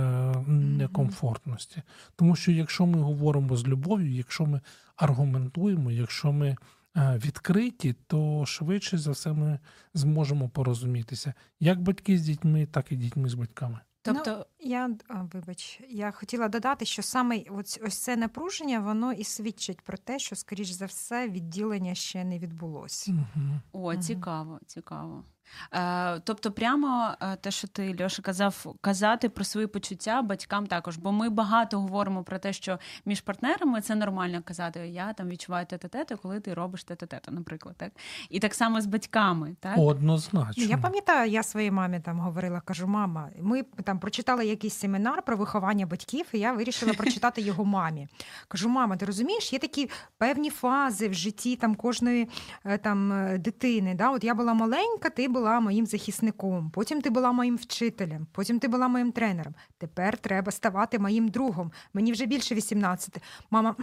некомфортності. 0.46 1.82
Тому 2.16 2.36
що 2.36 2.52
якщо 2.52 2.86
ми 2.86 3.00
говоримо 3.00 3.56
з 3.56 3.66
любов'ю, 3.66 4.10
якщо 4.12 4.46
ми 4.46 4.60
аргументуємо, 4.96 5.90
якщо 5.90 6.32
ми 6.32 6.56
е, 6.96 7.20
відкриті, 7.24 7.94
то 8.06 8.46
швидше 8.46 8.98
за 8.98 9.10
все 9.10 9.32
ми 9.32 9.58
зможемо 9.94 10.48
порозумітися 10.48 11.34
як 11.60 11.82
батьки 11.82 12.18
з 12.18 12.22
дітьми, 12.22 12.66
так 12.66 12.92
і 12.92 12.96
дітьми 12.96 13.28
з 13.28 13.34
батьками. 13.34 13.78
Тобто, 14.02 14.46
Я 14.60 14.90
вибач, 15.32 15.80
я 15.88 16.10
хотіла 16.10 16.48
додати, 16.48 16.84
що 16.84 17.02
саме 17.02 17.42
ось, 17.50 17.80
ось 17.86 17.98
це 17.98 18.16
напруження, 18.16 18.80
воно 18.80 19.12
і 19.12 19.24
свідчить 19.24 19.80
про 19.80 19.98
те, 19.98 20.18
що, 20.18 20.36
скоріш 20.36 20.70
за 20.70 20.86
все, 20.86 21.28
відділення 21.28 21.94
ще 21.94 22.24
не 22.24 22.38
відбулося. 22.38 23.12
Мгм. 23.12 23.60
о, 23.72 23.92
Мгм. 23.92 24.02
цікаво, 24.02 24.60
цікаво. 24.66 25.24
Е, 25.72 26.20
тобто, 26.20 26.52
прямо 26.52 27.14
е, 27.20 27.36
те, 27.36 27.50
що 27.50 27.68
ти, 27.68 27.96
Льоша, 28.02 28.22
казав, 28.22 28.74
казати 28.80 29.28
про 29.28 29.44
свої 29.44 29.66
почуття 29.66 30.22
батькам 30.22 30.66
також. 30.66 30.96
Бо 30.96 31.12
ми 31.12 31.28
багато 31.28 31.80
говоримо 31.80 32.22
про 32.22 32.38
те, 32.38 32.52
що 32.52 32.78
між 33.06 33.20
партнерами 33.20 33.80
це 33.80 33.94
нормально 33.94 34.42
казати. 34.44 34.88
Я 34.88 35.12
там 35.12 35.28
відчуваю 35.28 35.66
те-те-те, 35.66 36.16
коли 36.16 36.40
ти 36.40 36.54
робиш 36.54 36.84
те-те-те, 36.84 37.20
наприклад. 37.30 37.74
Так? 37.78 37.92
І 38.30 38.40
так 38.40 38.54
само 38.54 38.80
з 38.80 38.86
батьками. 38.86 39.56
Так? 39.60 39.78
Однозначно. 39.78 40.64
Я 40.64 40.78
пам'ятаю, 40.78 41.30
я 41.30 41.42
своїй 41.42 41.70
мамі 41.70 42.00
там 42.00 42.20
говорила, 42.20 42.60
кажу, 42.60 42.86
мама, 42.86 43.28
ми 43.40 43.62
там 43.62 43.98
прочитали 43.98 44.46
якийсь 44.46 44.74
семінар 44.74 45.22
про 45.22 45.36
виховання 45.36 45.86
батьків, 45.86 46.26
і 46.32 46.38
я 46.38 46.52
вирішила 46.52 46.92
прочитати 46.92 47.40
його 47.40 47.64
мамі. 47.64 48.08
Кажу, 48.48 48.68
мама, 48.68 48.96
ти 48.96 49.06
розумієш, 49.06 49.52
є 49.52 49.58
такі 49.58 49.90
певні 50.18 50.50
фази 50.50 51.08
в 51.08 51.14
житті 51.14 51.56
там 51.56 51.74
кожної 51.74 52.28
е, 52.64 52.78
там 52.78 53.28
дитини. 53.38 53.94
Да? 53.94 54.10
От 54.10 54.24
я 54.24 54.34
була 54.34 54.54
маленька, 54.54 55.10
ти 55.10 55.28
була 55.28 55.37
моїм 55.38 55.86
захисником, 55.86 56.70
потім 56.70 57.00
ти 57.00 57.10
була 57.10 57.32
моїм 57.32 57.56
вчителем, 57.56 58.26
потім 58.32 58.58
ти 58.58 58.68
була 58.68 58.88
моїм 58.88 59.12
тренером. 59.12 59.54
Тепер 59.78 60.16
треба 60.16 60.52
ставати 60.52 60.98
моїм 60.98 61.28
другом. 61.28 61.72
Мені 61.94 62.12
вже 62.12 62.26
більше 62.26 62.54
18. 62.54 63.22
Мама, 63.50 63.76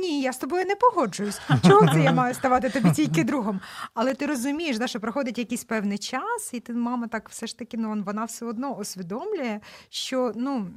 ні, 0.00 0.22
я 0.22 0.32
з 0.32 0.38
тобою 0.38 0.64
не 0.64 0.76
погоджуюсь. 0.76 1.40
Чого 1.66 1.92
це 1.92 2.02
я 2.02 2.12
маю 2.22 2.34
ставати 2.34 2.70
тобі 2.70 2.90
тільки 2.90 3.24
другом? 3.24 3.60
Але 3.94 4.14
ти 4.14 4.26
розумієш, 4.26 4.78
да, 4.78 4.86
що 4.86 5.00
проходить 5.00 5.38
якийсь 5.38 5.64
певний 5.64 5.98
час, 5.98 6.54
і 6.54 6.60
ти, 6.60 6.72
мама, 6.72 7.06
так 7.06 7.28
все 7.28 7.46
ж 7.46 7.58
таки, 7.58 7.76
ну 7.76 8.02
вона 8.06 8.24
все 8.24 8.46
одно 8.46 8.76
усвідомлює, 8.76 9.60
що 9.88 10.32
ну. 10.36 10.68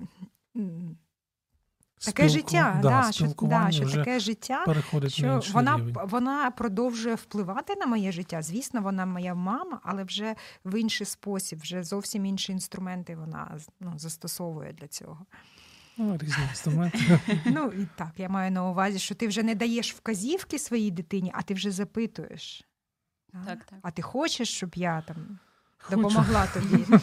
Таке 2.00 2.24
Спілку- 2.24 2.30
життя, 2.30 2.80
да, 2.82 2.90
да, 2.90 3.12
що, 3.12 3.26
да, 3.42 3.72
що 3.72 3.90
таке 3.90 4.20
життя, 4.20 4.66
що 5.08 5.42
вона, 5.54 5.78
рівень. 5.78 5.96
вона 6.04 6.52
продовжує 6.52 7.16
впливати 7.16 7.76
на 7.76 7.86
моє 7.86 8.12
життя. 8.12 8.42
Звісно, 8.42 8.82
вона 8.82 9.06
моя 9.06 9.36
мама, 9.36 9.80
але 9.84 10.04
вже 10.04 10.36
в 10.66 10.80
інший 10.80 11.08
спосіб, 11.08 11.60
вже 11.60 11.84
зовсім 11.84 12.26
інші 12.26 12.52
інструменти 12.52 13.16
вона 13.16 13.58
ну, 13.80 13.94
застосовує 13.98 14.74
для 14.74 14.88
цього. 14.88 15.26
Ну, 15.98 16.18
різні 16.18 16.44
інструменти. 16.50 17.20
Ну 17.46 17.68
і 17.68 17.88
так, 17.96 18.12
я 18.18 18.30
маю 18.30 18.52
на 18.52 18.70
увазі, 18.70 19.00
що 19.00 19.16
ти 19.16 19.28
вже 19.28 19.44
не 19.44 19.56
даєш 19.56 19.94
вказівки 19.94 20.60
своїй 20.60 20.92
дитині, 20.92 21.32
а 21.36 21.42
ти 21.42 21.54
вже 21.54 21.72
запитуєш. 21.72 22.64
Так, 23.46 23.66
так. 23.66 23.80
А 23.82 23.92
ти 23.92 24.02
хочеш, 24.02 24.50
щоб 24.50 24.76
я 24.76 25.02
там 25.02 25.40
Хочу. 25.78 26.02
допомогла 26.02 26.48
тобі? 26.48 26.86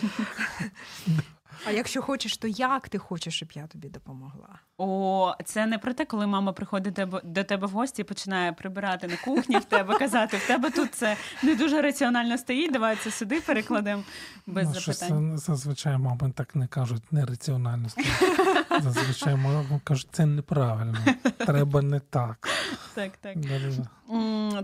А 1.67 1.71
якщо 1.71 2.03
хочеш, 2.03 2.37
то 2.37 2.49
як 2.49 2.89
ти 2.89 2.99
хочеш, 2.99 3.35
щоб 3.37 3.53
я 3.55 3.67
тобі 3.67 3.89
допомогла? 3.89 4.59
О, 4.79 5.35
це 5.45 5.67
не 5.67 5.79
про 5.79 5.93
те, 5.95 6.05
коли 6.05 6.27
мама 6.27 6.53
приходить 6.53 6.95
тебе- 6.95 7.21
до 7.25 7.45
тебе 7.45 7.67
в 7.67 7.71
гості 7.71 8.03
і 8.03 8.05
починає 8.05 8.53
прибирати 8.53 9.09
на 9.09 9.17
кухні 9.17 9.57
в 9.59 9.65
тебе, 9.65 9.99
казати, 9.99 10.37
в 10.37 10.47
тебе 10.47 10.71
тут 10.71 10.95
це 10.95 11.17
не 11.43 11.55
дуже 11.55 11.83
раціонально 11.83 12.39
стоїть, 12.39 12.73
давай 12.73 12.97
це 12.97 13.11
сюди 13.11 13.41
перекладемо 13.41 14.03
без 14.47 14.69
Ну, 14.69 14.75
запитань. 14.81 15.35
е, 15.35 15.39
зазвичай 15.39 15.99
мами 15.99 16.33
так 16.37 16.55
не 16.57 16.67
кажуть, 16.67 17.13
нераціонально 17.13 17.89
скажуть. 17.89 18.41
Зазвичай 18.83 19.37
мами 19.37 19.81
кажуть, 19.85 20.09
це 20.13 20.27
неправильно. 20.27 20.99
Треба 21.39 21.83
не 21.83 22.01
так. 22.01 22.49
Так, 22.95 23.13
так. 23.21 23.37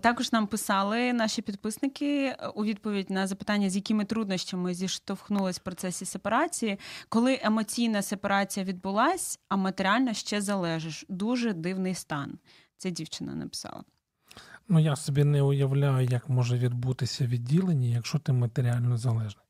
Також 0.01 0.33
нам 0.33 0.47
писали 0.47 1.13
наші 1.13 1.43
підписники 1.43 2.25
е, 2.27 2.49
у 2.55 2.65
відповідь 2.65 3.11
на 3.11 3.27
запитання, 3.27 3.71
з 3.71 3.77
якими 3.77 4.05
труднощами 4.05 4.75
зіштовхнулись 4.75 5.57
в 5.59 5.63
процесі 5.63 6.05
сепарації, 6.05 6.78
коли 7.09 7.41
емоційна 7.43 8.03
сепарація 8.03 8.67
відбулась, 8.67 9.41
а 9.49 9.57
матеріально 9.57 10.15
ще 10.15 10.41
залежиш. 10.41 11.05
Дуже 11.09 11.53
дивний 11.53 11.95
стан. 11.95 12.39
Це 12.77 12.91
дівчина 12.91 13.35
написала. 13.35 13.85
Ну, 14.69 14.79
я 14.79 14.97
собі 14.97 15.25
не 15.25 15.43
уявляю, 15.43 16.09
як 16.11 16.29
може 16.29 16.59
відбутися 16.59 17.27
відділення, 17.27 17.89
якщо 17.89 18.19
ти 18.19 18.33
матеріально 18.33 18.97
залежний. 18.97 19.45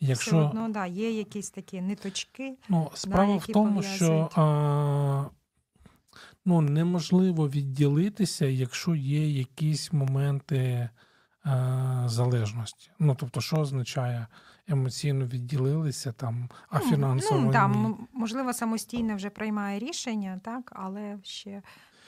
Все 0.00 0.10
Якщо 0.10 0.38
одно, 0.38 0.68
да, 0.68 0.86
є 0.86 1.10
якісь 1.10 1.50
такі 1.50 1.80
ниточки. 1.80 2.56
Ну, 2.68 2.90
справа 2.94 3.32
в 3.32 3.34
які 3.34 3.52
тому, 3.52 3.82
що 3.82 4.30
а, 4.34 5.24
ну, 6.44 6.60
неможливо 6.60 7.48
відділитися, 7.48 8.46
якщо 8.46 8.94
є 8.94 9.30
якісь 9.30 9.92
моменти 9.92 10.88
а, 11.42 12.04
залежності. 12.06 12.90
Ну, 12.98 13.16
тобто, 13.20 13.40
що 13.40 13.56
означає 13.56 14.26
емоційно 14.68 15.26
відділилися, 15.26 16.12
там, 16.12 16.48
а 16.68 16.78
Ну, 16.78 16.90
фінансово 16.90 17.40
ну, 17.40 17.52
там, 17.52 17.96
ні. 18.00 18.06
можливо, 18.12 18.52
самостійно 18.52 19.16
вже 19.16 19.30
приймає 19.30 19.78
рішення, 19.78 20.40
так, 20.44 20.72
але 20.76 21.18
ще 21.22 21.62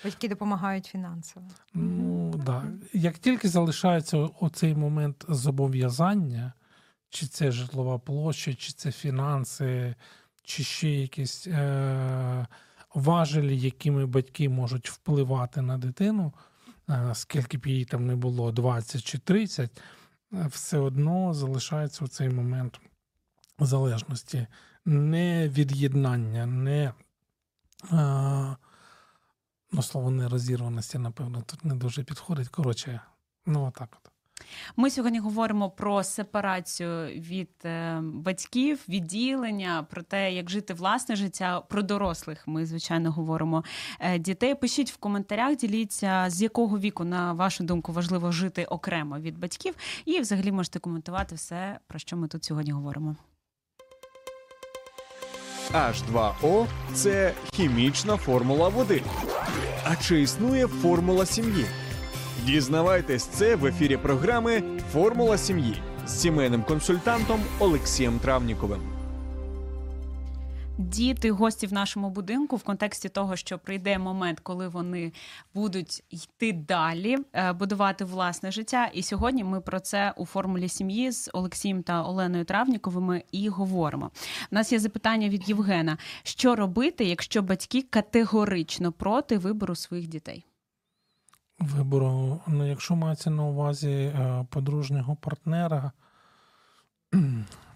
батьки 0.04 0.28
допомагають 0.28 0.86
фінансово. 0.86 1.46
Ну, 1.74 2.34
да. 2.46 2.64
Як 2.92 3.18
тільки 3.18 3.48
залишається 3.48 4.16
оцей 4.40 4.74
момент 4.74 5.24
зобов'язання, 5.28 6.52
чи 7.10 7.26
це 7.26 7.50
житлова 7.52 7.98
площа, 7.98 8.54
чи 8.54 8.72
це 8.72 8.92
фінанси, 8.92 9.94
чи 10.42 10.62
ще 10.62 10.90
якісь 10.90 11.46
е- 11.46 12.46
важелі, 12.94 13.58
якими 13.58 14.06
батьки 14.06 14.48
можуть 14.48 14.90
впливати 14.90 15.62
на 15.62 15.78
дитину, 15.78 16.32
е- 16.90 17.10
скільки 17.14 17.58
б 17.58 17.66
їй 17.66 17.84
там 17.84 18.06
не 18.06 18.16
було, 18.16 18.52
20 18.52 19.02
чи 19.02 19.18
30, 19.18 19.70
е, 19.78 19.80
все 20.32 20.78
одно 20.78 21.34
залишається 21.34 22.04
оцей 22.04 22.28
момент 22.28 22.80
залежності, 23.58 24.46
не 24.84 25.48
від'єднання, 25.48 26.46
не 26.46 26.92
Е, 27.92 28.56
Ну, 29.72 29.82
слово 29.82 30.10
нерозірваності, 30.10 30.98
напевно, 30.98 31.42
тут 31.42 31.64
не 31.64 31.74
дуже 31.74 32.04
підходить. 32.04 32.48
Коротше, 32.48 33.00
ну 33.46 33.66
отак 33.66 33.88
от. 34.04 34.10
Ми 34.76 34.90
сьогодні 34.90 35.18
говоримо 35.18 35.70
про 35.70 36.02
сепарацію 36.02 37.06
від 37.06 37.50
е, 37.64 38.00
батьків, 38.02 38.80
відділення, 38.88 39.86
про 39.90 40.02
те, 40.02 40.32
як 40.32 40.50
жити 40.50 40.74
власне 40.74 41.16
життя. 41.16 41.60
Про 41.60 41.82
дорослих 41.82 42.48
ми 42.48 42.66
звичайно 42.66 43.12
говоримо 43.12 43.64
е, 44.00 44.18
дітей. 44.18 44.54
Пишіть 44.54 44.92
в 44.92 44.96
коментарях, 44.96 45.56
діліться 45.56 46.24
з 46.28 46.42
якого 46.42 46.78
віку, 46.78 47.04
на 47.04 47.32
вашу 47.32 47.64
думку, 47.64 47.92
важливо 47.92 48.32
жити 48.32 48.64
окремо 48.64 49.18
від 49.18 49.38
батьків, 49.38 49.74
і 50.04 50.20
взагалі 50.20 50.52
можете 50.52 50.78
коментувати 50.78 51.34
все, 51.34 51.78
про 51.86 51.98
що 51.98 52.16
ми 52.16 52.28
тут 52.28 52.44
сьогодні 52.44 52.72
говоримо. 52.72 53.16
H2O– 55.72 56.66
це 56.94 57.34
хімічна 57.52 58.16
формула 58.16 58.68
води. 58.68 59.02
А 59.84 59.96
чи 59.96 60.20
існує 60.20 60.66
формула 60.66 61.26
сім'ї? 61.26 61.66
Дізнавайтесь 62.46 63.24
це 63.24 63.56
в 63.56 63.66
ефірі 63.66 63.96
програми 63.96 64.62
Формула 64.92 65.38
сім'ї 65.38 65.82
з 66.06 66.20
сімейним 66.20 66.62
консультантом 66.62 67.40
Олексієм 67.58 68.18
Травніковим. 68.18 68.80
Діти, 70.78 71.30
гості 71.30 71.66
в 71.66 71.72
нашому 71.72 72.10
будинку 72.10 72.56
в 72.56 72.62
контексті 72.62 73.08
того, 73.08 73.36
що 73.36 73.58
прийде 73.58 73.98
момент, 73.98 74.40
коли 74.40 74.68
вони 74.68 75.12
будуть 75.54 76.04
йти 76.10 76.52
далі, 76.52 77.18
е, 77.32 77.52
будувати 77.52 78.04
власне 78.04 78.50
життя. 78.50 78.90
І 78.94 79.02
сьогодні 79.02 79.44
ми 79.44 79.60
про 79.60 79.80
це 79.80 80.14
у 80.16 80.26
формулі 80.26 80.68
сім'ї 80.68 81.12
з 81.12 81.30
Олексієм 81.32 81.82
та 81.82 82.02
Оленою 82.02 82.44
Травніковими 82.44 83.22
і 83.32 83.48
говоримо. 83.48 84.10
У 84.52 84.54
нас 84.54 84.72
є 84.72 84.78
запитання 84.78 85.28
від 85.28 85.48
Євгена: 85.48 85.98
що 86.22 86.56
робити, 86.56 87.04
якщо 87.04 87.42
батьки 87.42 87.82
категорично 87.82 88.92
проти 88.92 89.38
вибору 89.38 89.74
своїх 89.74 90.06
дітей? 90.06 90.46
Вибору, 91.58 92.40
ну, 92.46 92.68
якщо 92.68 92.96
мається 92.96 93.30
на 93.30 93.44
увазі 93.44 93.90
е, 93.90 94.46
подружнього 94.50 95.16
партнера, 95.16 95.92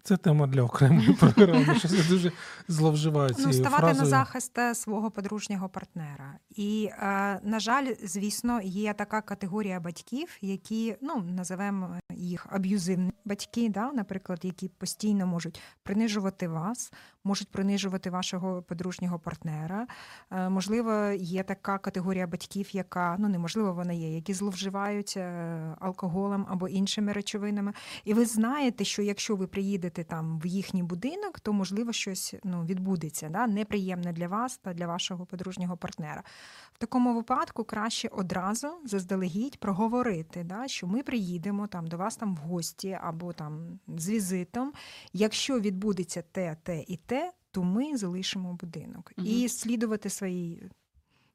це 0.02 0.16
тема 0.16 0.46
для 0.46 0.62
окремої 0.62 1.12
програми. 1.12 1.75
Щось 1.78 1.92
я 1.92 2.04
дуже 2.08 2.32
зловживаю 2.68 3.28
Ну, 3.38 3.44
цією 3.44 3.52
ставати 3.52 3.99
на 3.99 4.06
захист 4.06 4.58
е, 4.58 4.75
свого 4.75 5.10
подружнього 5.10 5.68
партнера. 5.68 6.38
І, 6.50 6.88
е, 6.92 7.40
на 7.44 7.60
жаль, 7.60 7.94
звісно, 8.04 8.60
є 8.62 8.92
така 8.92 9.20
категорія 9.20 9.80
батьків, 9.80 10.28
які 10.40 10.96
ну 11.02 11.22
називаємо 11.22 11.96
їх 12.10 12.46
аб'юзивні 12.50 13.12
батьки, 13.25 13.68
да, 13.68 13.92
наприклад, 13.92 14.40
які 14.42 14.68
постійно 14.68 15.26
можуть 15.26 15.60
принижувати 15.82 16.49
вас, 16.49 16.92
можуть 17.24 17.48
принижувати 17.48 18.10
вашого 18.10 18.62
подружнього 18.62 19.18
партнера. 19.18 19.86
Е, 20.30 20.48
Можливо, 20.48 20.92
є 21.18 21.42
така 21.42 21.78
категорія 21.78 22.26
батьків, 22.26 22.68
яка 22.76 23.16
ну 23.18 23.28
неможливо, 23.28 23.72
вона 23.72 23.92
є, 23.92 24.14
які 24.14 24.34
зловживають 24.34 25.14
е, 25.16 25.76
алкоголем 25.80 26.46
або 26.48 26.68
іншими 26.68 27.12
речовинами. 27.12 27.72
І 28.04 28.14
ви 28.14 28.26
знаєте, 28.26 28.84
що 28.84 29.02
якщо 29.02 29.36
ви 29.36 29.46
приїдете 29.46 30.04
там 30.04 30.38
в 30.38 30.46
їхній 30.46 30.82
будинок, 30.82 31.40
то 31.40 31.52
можливо 31.52 31.92
щось 31.92 32.34
ну, 32.44 32.64
відбудеться, 32.64 33.28
да? 33.28 33.46
неприємне 33.46 34.12
для 34.12 34.28
вас 34.28 34.58
та 34.58 34.74
для 34.74 34.86
вашого 34.86 35.26
подружнього 35.26 35.76
партнера. 35.76 36.22
В 36.72 36.78
такому 36.78 37.14
випадку 37.14 37.64
краще 37.64 38.08
одразу 38.08 38.68
заздалегідь 38.84 39.60
проговорити, 39.60 40.44
да? 40.44 40.68
що 40.68 40.86
ми 40.86 41.02
приїдемо 41.02 41.66
там 41.66 41.86
до 41.86 41.96
вас 41.96 42.16
там 42.16 42.34
в 42.34 42.38
гості 42.38 42.98
або 43.02 43.32
там 43.32 43.78
з 43.88 44.08
візитом. 44.08 44.72
Якщо 45.12 45.60
відбудеться 45.60 46.22
те, 46.32 46.56
те 46.62 46.84
і 46.88 46.96
те, 46.96 47.19
то 47.50 47.62
ми 47.62 47.97
залишимо 47.97 48.54
будинок 48.54 49.12
Мгм. 49.16 49.26
і 49.26 49.49
слідувати 49.49 50.11
своїй. 50.11 50.62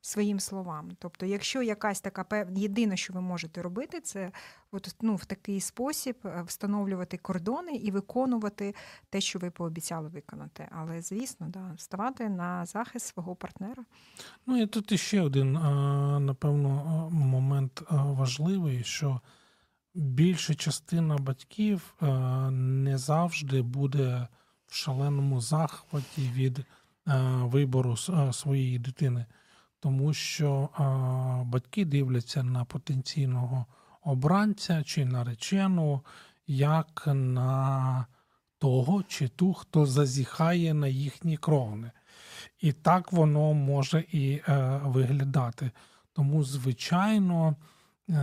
Своїм 0.02 0.40
словам, 0.40 0.92
тобто, 1.00 1.26
якщо 1.26 1.62
якась 1.62 2.02
така 2.02 2.24
пев... 2.24 2.48
єдине, 2.58 2.98
що 2.98 3.14
ви 3.14 3.22
можете 3.22 3.62
робити, 3.62 4.02
це 4.02 4.32
от, 4.72 4.96
ну, 5.02 5.16
в 5.16 5.26
такий 5.26 5.62
спосіб 5.62 6.16
е, 6.26 6.44
встановлювати 6.48 7.18
кордони 7.18 7.76
і 7.76 7.92
виконувати 7.92 8.76
те, 9.10 9.22
що 9.22 9.40
ви 9.40 9.52
пообіцяли 9.52 10.10
виконати. 10.10 10.68
Але 10.72 11.02
звісно, 11.02 11.48
да, 11.50 11.76
ставати 11.78 12.30
на 12.30 12.66
захист 12.66 13.06
свого 13.06 13.36
партнера. 13.36 13.86
Ну 14.46 14.62
і 14.62 14.68
тут 14.68 14.92
іще 14.92 15.22
один, 15.22 15.52
напевно, 16.26 17.10
момент 17.12 17.84
важливий, 17.92 18.84
що 18.84 19.22
більша 19.96 20.54
частина 20.56 21.18
батьків 21.18 21.96
не 22.52 22.98
завжди 22.98 23.62
буде 23.62 24.28
шаленому 24.76 25.42
захваті 25.42 26.30
від 26.36 26.66
а, 27.06 27.18
вибору 27.44 27.98
с- 27.98 28.34
своєї 28.34 28.80
дитини, 28.80 29.26
тому 29.80 30.14
що 30.14 30.70
а, 30.74 30.84
батьки 31.46 31.86
дивляться 31.86 32.44
на 32.44 32.66
потенційного 32.66 33.66
обранця 34.04 34.84
чи 34.84 35.06
наречену 35.06 36.02
як 36.48 37.04
на 37.14 38.06
того 38.60 39.04
чи 39.04 39.28
ту, 39.28 39.54
хто 39.54 39.86
зазіхає 39.86 40.74
на 40.74 40.88
їхні 40.88 41.38
кровни. 41.38 41.92
І 42.60 42.72
так 42.72 43.12
воно 43.12 43.54
може 43.54 44.06
і 44.12 44.42
е, 44.48 44.80
виглядати. 44.84 45.72
Тому, 46.14 46.44
звичайно, 46.44 47.56
е, 48.10 48.14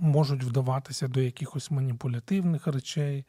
можуть 0.00 0.44
вдаватися 0.44 1.08
до 1.08 1.20
якихось 1.20 1.70
маніпулятивних 1.70 2.66
речей. 2.66 3.24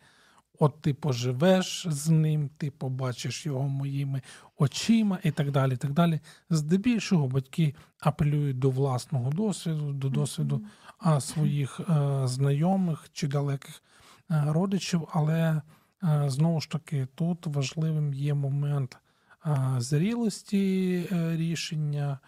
От 0.64 0.82
ти 0.82 0.94
поживеш 0.94 1.88
з 1.90 2.10
ним, 2.10 2.50
ти 2.58 2.72
побачиш 2.72 3.46
його 3.46 3.68
моїми 3.68 4.22
очима 4.58 5.20
і 5.24 5.32
так 5.32 5.52
далі. 5.52 5.74
І 5.74 5.78
так 5.78 5.92
далі. 5.94 6.20
Здебільшого 6.50 7.28
батьки 7.28 7.76
апелюють 8.00 8.60
до 8.60 8.70
власного 8.70 9.32
досвіду, 9.32 9.94
до 9.94 10.10
досвіду 10.10 10.62
а, 10.98 11.20
своїх 11.22 11.80
е, 11.80 11.84
знайомих 12.28 13.10
чи 13.14 13.28
далеких 13.28 13.84
е, 14.32 14.44
родичів, 14.48 15.08
але 15.12 15.62
е, 16.04 16.24
знову 16.28 16.62
ж 16.62 16.70
таки 16.70 17.08
тут 17.16 17.48
важливим 17.48 18.14
є 18.14 18.34
момент 18.34 18.98
е, 19.46 19.76
зрілості 19.78 21.08
е, 21.12 21.38
рішення. 21.38 22.20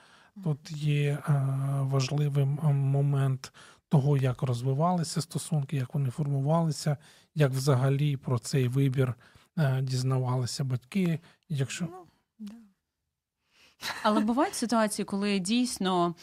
Тут 0.44 0.72
є 0.72 1.12
е, 1.12 1.22
важливим 1.82 2.60
момент 2.74 3.54
того, 3.90 4.18
як 4.18 4.42
розвивалися 4.42 5.22
стосунки, 5.22 5.78
як 5.78 5.94
вони 5.94 6.10
формувалися, 6.10 6.98
як 7.36 7.52
взагалі 7.52 8.18
про 8.18 8.40
цей 8.40 8.68
вибір 8.68 9.14
е, 9.58 9.82
дізнавалися 9.82 10.64
батьки. 10.64 11.20
Якщо 11.50 11.88
Ну, 11.92 12.06
да. 12.40 12.54
Але 14.04 14.20
бувають 14.20 14.56
ситуації, 14.56 15.06
коли 15.06 15.40
дійсно 15.40 16.16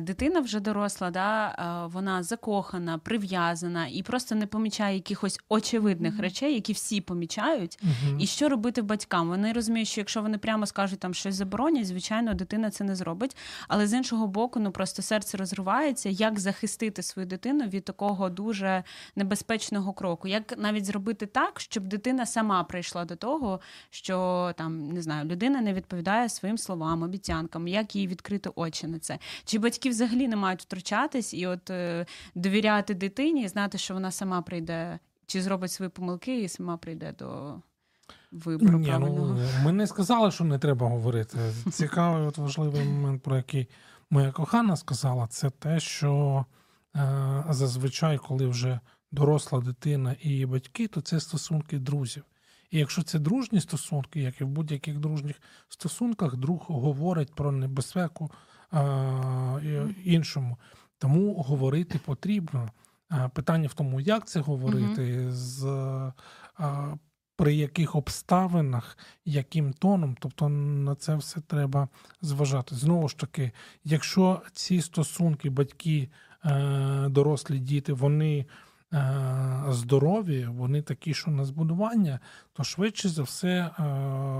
дитина 0.00 0.40
вже 0.40 0.60
доросла, 0.60 1.10
да, 1.10 1.86
вона 1.92 2.22
закохана, 2.22 2.98
прив'язана 2.98 3.86
і 3.86 4.02
просто 4.02 4.34
не 4.34 4.46
помічає 4.46 4.94
якихось 4.94 5.40
очевидних 5.48 6.12
Мгм. 6.12 6.22
речей, 6.22 6.54
які 6.54 6.72
всі 6.72 7.00
помічають. 7.00 7.78
Мгм. 7.82 8.20
І 8.20 8.26
що 8.26 8.48
робити 8.48 8.82
батькам? 8.82 9.28
Вони 9.28 9.52
розуміють, 9.52 9.88
що 9.88 10.00
якщо 10.00 10.22
вони 10.22 10.38
прямо 10.38 10.66
скажуть 10.66 11.00
там 11.00 11.14
щось 11.14 11.34
заборонять, 11.34 11.86
звичайно, 11.86 12.34
дитина 12.34 12.70
це 12.70 12.84
не 12.84 12.96
зробить. 12.96 13.36
Але 13.68 13.86
з 13.86 13.92
іншого 13.92 14.26
боку, 14.26 14.60
ну 14.60 14.70
просто 14.70 15.02
серце 15.02 15.36
розривається. 15.36 16.08
Як 16.08 16.40
захистити 16.40 17.02
свою 17.02 17.28
дитину 17.28 17.64
від 17.64 17.84
такого 17.84 18.30
дуже 18.30 18.84
небезпечного 19.16 19.92
кроку? 19.92 20.28
Як 20.28 20.58
навіть 20.58 20.84
зробити 20.84 21.26
так, 21.26 21.60
щоб 21.60 21.86
дитина 21.86 22.26
сама 22.26 22.64
прийшла 22.64 23.04
до 23.04 23.16
того, 23.16 23.60
що 23.90 24.50
там 24.56 24.88
не 24.92 25.02
знаю, 25.02 25.28
людина 25.28 25.60
не 25.60 25.74
відповідає 25.74 26.28
своїм 26.28 26.58
словам, 26.58 27.02
обіцянкам, 27.02 27.68
як 27.68 27.96
їй 27.96 28.06
відкрити 28.06 28.50
очі 28.54 28.86
на 28.86 28.98
це? 28.98 29.18
Чи 29.44 29.59
батьки 29.60 29.90
взагалі 29.90 30.28
не 30.28 30.36
мають 30.36 30.62
втручатись 30.62 31.34
і 31.34 31.46
от 31.46 31.70
е, 31.70 32.06
довіряти 32.34 32.94
дитині 32.94 33.42
і 33.42 33.48
знати, 33.48 33.78
що 33.78 33.94
вона 33.94 34.10
сама 34.10 34.42
прийде, 34.42 34.98
чи 35.26 35.42
зробить 35.42 35.72
свої 35.72 35.88
помилки 35.88 36.42
і 36.42 36.48
сама 36.48 36.76
прийде 36.76 37.14
до 37.18 37.54
вибору 38.32 38.78
Ні, 38.78 38.96
ну, 39.00 39.38
ми 39.64 39.72
не 39.72 39.86
сказали, 39.86 40.30
що 40.30 40.44
не 40.44 40.58
треба 40.58 40.88
говорити. 40.88 41.38
Цікавий 41.70 42.26
от 42.26 42.38
важливий 42.38 42.84
момент, 42.84 43.22
про 43.22 43.36
який 43.36 43.68
моя 44.10 44.32
кохана 44.32 44.76
сказала, 44.76 45.26
це 45.26 45.50
те, 45.50 45.80
що 45.80 46.44
е, 46.96 47.44
зазвичай, 47.50 48.18
коли 48.18 48.46
вже 48.46 48.80
доросла 49.12 49.60
дитина 49.60 50.16
і 50.20 50.46
батьки, 50.46 50.88
то 50.88 51.00
це 51.00 51.20
стосунки 51.20 51.78
друзів. 51.78 52.24
І 52.70 52.78
якщо 52.78 53.02
це 53.02 53.18
дружні 53.18 53.60
стосунки, 53.60 54.20
як 54.20 54.40
і 54.40 54.44
в 54.44 54.48
будь-яких 54.48 54.98
дружніх 54.98 55.36
стосунках, 55.68 56.36
друг 56.36 56.66
говорить 56.68 57.34
про 57.34 57.52
небезпеку 57.52 58.30
іншому. 60.04 60.56
Тому 60.98 61.34
говорити 61.34 62.00
потрібно. 62.04 62.68
Питання 63.34 63.68
в 63.68 63.74
тому, 63.74 64.00
як 64.00 64.28
це 64.28 64.40
говорити, 64.40 65.30
з, 65.30 65.66
при 67.36 67.54
яких 67.54 67.94
обставинах, 67.94 68.98
яким 69.24 69.72
тоном, 69.72 70.16
тобто 70.20 70.48
на 70.48 70.94
це 70.94 71.16
все 71.16 71.40
треба 71.40 71.88
зважати. 72.22 72.74
Знову 72.74 73.08
ж 73.08 73.18
таки, 73.18 73.52
якщо 73.84 74.42
ці 74.52 74.80
стосунки, 74.80 75.50
батьки, 75.50 76.10
е, 76.44 77.06
дорослі 77.08 77.58
діти, 77.58 77.92
вони 77.92 78.46
е, 78.92 79.64
здорові, 79.68 80.46
вони 80.46 80.82
такі, 80.82 81.14
що 81.14 81.30
на 81.30 81.44
збудування, 81.44 82.20
то 82.52 82.64
швидше 82.64 83.08
за 83.08 83.22
все 83.22 83.48
е, 83.48 83.72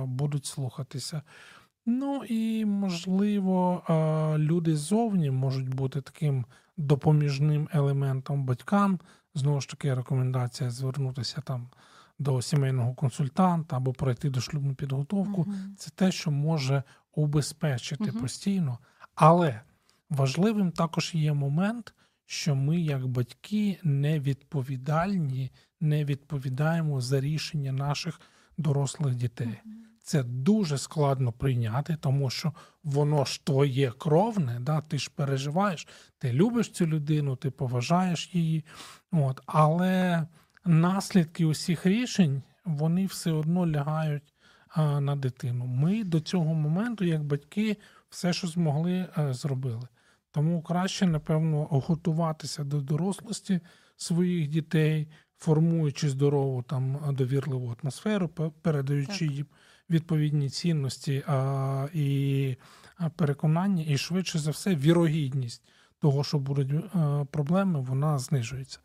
будуть 0.07 0.47
слухатися. 0.47 1.23
Ну 1.87 2.25
і 2.25 2.65
можливо, 2.65 3.83
люди 4.39 4.77
ззовні 4.77 5.31
можуть 5.31 5.75
бути 5.75 6.01
таким 6.01 6.45
допоміжним 6.77 7.69
елементом 7.73 8.45
батькам. 8.45 9.01
Знову 9.35 9.61
ж 9.61 9.69
таки, 9.69 9.95
рекомендація 9.95 10.71
звернутися 10.71 11.41
там 11.41 11.71
до 12.19 12.43
сімейного 12.43 12.95
консультанта 12.95 13.77
або 13.77 13.93
пройти 13.93 14.31
дошлюбну 14.31 14.75
підготовку. 14.75 15.43
uh 15.43 15.77
Це 15.77 15.91
те, 15.95 16.13
що 16.13 16.31
може 16.31 16.83
убезпечити 17.15 18.05
uh 18.05 18.21
постійно. 18.21 18.79
Але 19.15 19.61
важливим 20.11 20.73
також 20.73 21.15
є 21.15 21.33
момент, 21.33 21.95
що 22.27 22.55
ми, 22.55 22.81
як 22.81 23.07
батьки, 23.07 23.79
не 23.83 24.21
відповідальні, 24.21 25.51
не 25.81 26.05
відповідаємо 26.05 27.01
за 27.01 27.21
рішення 27.21 27.73
наших 27.73 28.21
дорослих 28.59 29.15
дітей. 29.15 29.61
Це 30.11 30.23
дуже 30.23 30.79
складно 30.79 31.33
прийняти, 31.33 31.97
тому 32.01 32.31
що 32.31 32.53
воно 32.85 33.25
ж 33.25 33.45
твоє 33.45 33.91
кровне, 33.91 34.59
да? 34.61 34.81
ти 34.81 34.99
ж 34.99 35.11
переживаєш, 35.15 35.89
ти 36.19 36.33
любиш 36.33 36.71
цю 36.71 36.87
людину, 36.87 37.37
ти 37.37 37.51
поважаєш 37.51 38.35
її. 38.35 38.65
От. 39.13 39.41
Але 39.47 40.27
наслідки 40.65 41.45
усіх 41.45 41.87
рішень 41.87 42.43
вони 42.65 43.07
все 43.07 43.33
одно 43.33 43.67
лягають 43.67 44.35
а, 44.69 45.01
на 45.01 45.17
дитину. 45.17 45.67
Ми 45.67 46.05
до 46.05 46.21
цього 46.21 46.55
моменту, 46.55 47.05
як 47.05 47.25
батьки, 47.25 47.77
все, 48.09 48.33
що 48.33 48.47
змогли, 48.47 49.07
а, 49.15 49.23
е, 49.23 49.35
зробили. 49.35 49.89
Тому 50.31 50.63
краще, 50.63 51.07
напевно, 51.07 51.65
готуватися 51.71 52.65
до 52.65 52.81
дорослості 52.81 53.61
своїх 53.97 54.49
дітей, 54.49 55.09
формуючи 55.39 56.09
здорову 56.09 56.63
там 56.63 56.99
довірливу 57.13 57.77
атмосферу, 57.83 58.29
передаючи 58.63 59.27
їм 59.27 59.47
відповідні 59.91 60.51
цінності 60.51 61.25
а, 61.27 61.89
і 61.95 62.57
переконання, 63.17 63.85
і 63.89 63.99
швидше 63.99 64.39
за 64.39 64.51
все, 64.51 64.75
вірогідність 64.75 65.63
того, 65.99 66.25
що 66.25 66.39
будуть 66.39 66.85
а, 66.95 67.25
проблеми, 67.31 67.81
вона 67.81 68.19
знижується. 68.19 68.79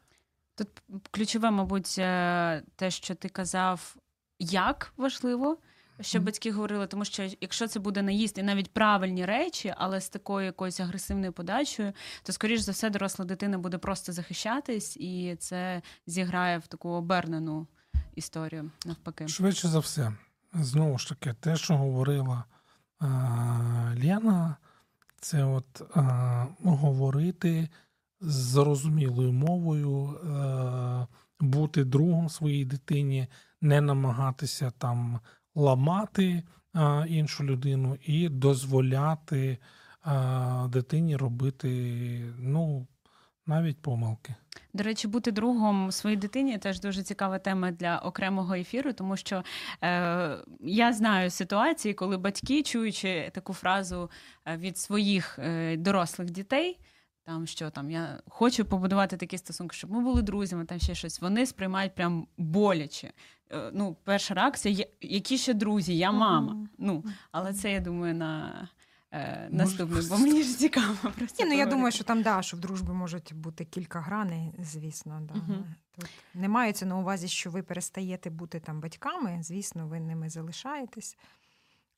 Тут 0.56 0.68
ключове, 1.12 1.52
мабуть, 1.52 1.96
е, 2.00 2.64
те, 2.76 2.92
що 2.92 3.16
ти 3.16 3.30
казав, 3.30 3.96
як 4.40 4.94
важливо. 4.98 5.58
Щоб 6.02 6.24
батьки 6.24 6.52
говорили, 6.52 6.88
тому 6.88 7.06
що 7.06 7.30
якщо 7.42 7.68
це 7.68 7.80
буде 7.80 8.02
наїзд 8.02 8.38
і 8.38 8.44
навіть 8.44 8.74
правильні 8.74 9.26
речі, 9.26 9.74
але 9.78 10.02
з 10.02 10.10
такою 10.10 10.46
якоюсь 10.46 10.80
агресивною 10.80 11.34
подачею, 11.34 11.94
то 12.24 12.34
скоріш 12.34 12.60
за 12.60 12.72
все 12.72 12.90
доросла 12.90 13.26
дитина 13.26 13.58
буде 13.58 13.78
просто 13.78 14.14
захищатись, 14.14 14.98
і 14.98 15.36
це 15.40 15.82
зіграє 16.08 16.58
в 16.58 16.68
таку 16.68 16.90
обернену 16.90 17.68
історію 18.16 18.72
навпаки. 18.86 19.28
Швидше 19.28 19.68
за 19.68 19.80
все, 19.80 20.14
знову 20.56 20.98
ж 20.98 21.10
таки, 21.10 21.34
те, 21.34 21.56
що 21.56 21.78
говорила 21.78 22.44
а, 23.00 23.08
Лена, 24.04 24.56
це 25.20 25.44
от 25.44 25.82
а, 25.96 26.46
говорити 26.64 27.70
зрозумілою 28.22 29.34
мовою, 29.34 30.08
а, 30.08 31.08
бути 31.40 31.84
другом 31.84 32.30
своїй 32.30 32.66
дитині, 32.66 33.28
не 33.62 33.82
намагатися 33.82 34.72
там 34.78 35.20
ламати 35.56 36.44
а, 36.74 37.06
іншу 37.10 37.44
людину 37.44 37.98
і 38.06 38.30
дозволяти 38.30 39.58
а, 40.02 40.68
дитині 40.70 41.18
робити 41.18 42.34
ну, 42.40 42.88
навіть 43.46 43.82
помилки. 43.82 44.36
До 44.74 44.84
речі, 44.84 45.08
бути 45.08 45.32
другом 45.32 45.92
своїй 45.92 46.16
дитині 46.16 46.58
теж 46.58 46.80
дуже 46.80 47.04
цікава 47.04 47.40
тема 47.40 47.72
для 47.72 47.98
окремого 47.98 48.56
ефіру, 48.56 48.94
тому 48.94 49.18
що 49.18 49.44
е, 49.84 50.38
я 50.60 50.94
знаю 50.94 51.30
ситуації, 51.30 51.94
коли 51.94 52.18
батьки, 52.18 52.64
чуючи 52.64 53.32
таку 53.34 53.54
фразу 53.54 54.10
е, 54.46 54.58
від 54.58 54.78
своїх 54.78 55.40
е, 55.40 55.78
дорослих 55.78 56.30
дітей. 56.30 56.80
Там 57.26 57.48
що 57.48 57.70
там 57.70 57.92
я 57.92 58.20
хочу 58.30 58.66
побудувати 58.66 59.18
такі 59.18 59.38
стосунки, 59.38 59.76
щоб 59.76 59.92
ми 59.92 60.02
були 60.02 60.22
друзями, 60.22 60.66
там 60.66 60.80
ще 60.80 60.96
щось. 60.96 61.22
Вони 61.22 61.46
сприймають 61.46 61.96
прям 61.96 62.28
боляче. 62.38 63.12
Е, 63.52 63.72
ну, 63.74 63.98
перша 64.04 64.34
реакція, 64.34 64.86
які 65.02 65.38
ще 65.38 65.54
друзі, 65.54 65.98
я 65.98 66.12
мама. 66.12 66.68
Ну, 66.78 67.04
але 67.32 67.54
це 67.54 67.72
я 67.72 67.80
думаю 67.80 68.16
на 68.16 68.70
е, 69.16 69.48
наступний, 69.52 70.08
бо 70.10 70.18
мені 70.18 70.44
ж 70.44 70.58
цікаво 70.58 70.96
про 71.02 71.28
це. 71.28 71.44
Ні, 71.44 71.50
ну 71.50 71.58
я 71.58 71.66
думаю, 71.66 71.92
що 71.92 72.04
там 72.04 72.22
да, 72.22 72.42
що 72.42 72.58
в 72.58 72.60
дружбі 72.60 72.92
можуть 72.92 73.34
бути 73.34 73.66
кілька 73.66 74.00
граней, 74.02 74.54
звісно. 74.60 75.22
Да. 75.22 75.34
Угу. 75.34 75.64
Тут 75.96 76.10
не 76.34 76.50
мається 76.50 76.86
на 76.86 76.98
увазі, 76.98 77.28
що 77.28 77.50
ви 77.50 77.64
перестаєте 77.64 78.30
бути 78.30 78.60
там 78.60 78.80
батьками. 78.80 79.40
Звісно, 79.44 79.88
ви 79.88 80.00
ними 80.00 80.30
залишаєтесь. 80.30 81.18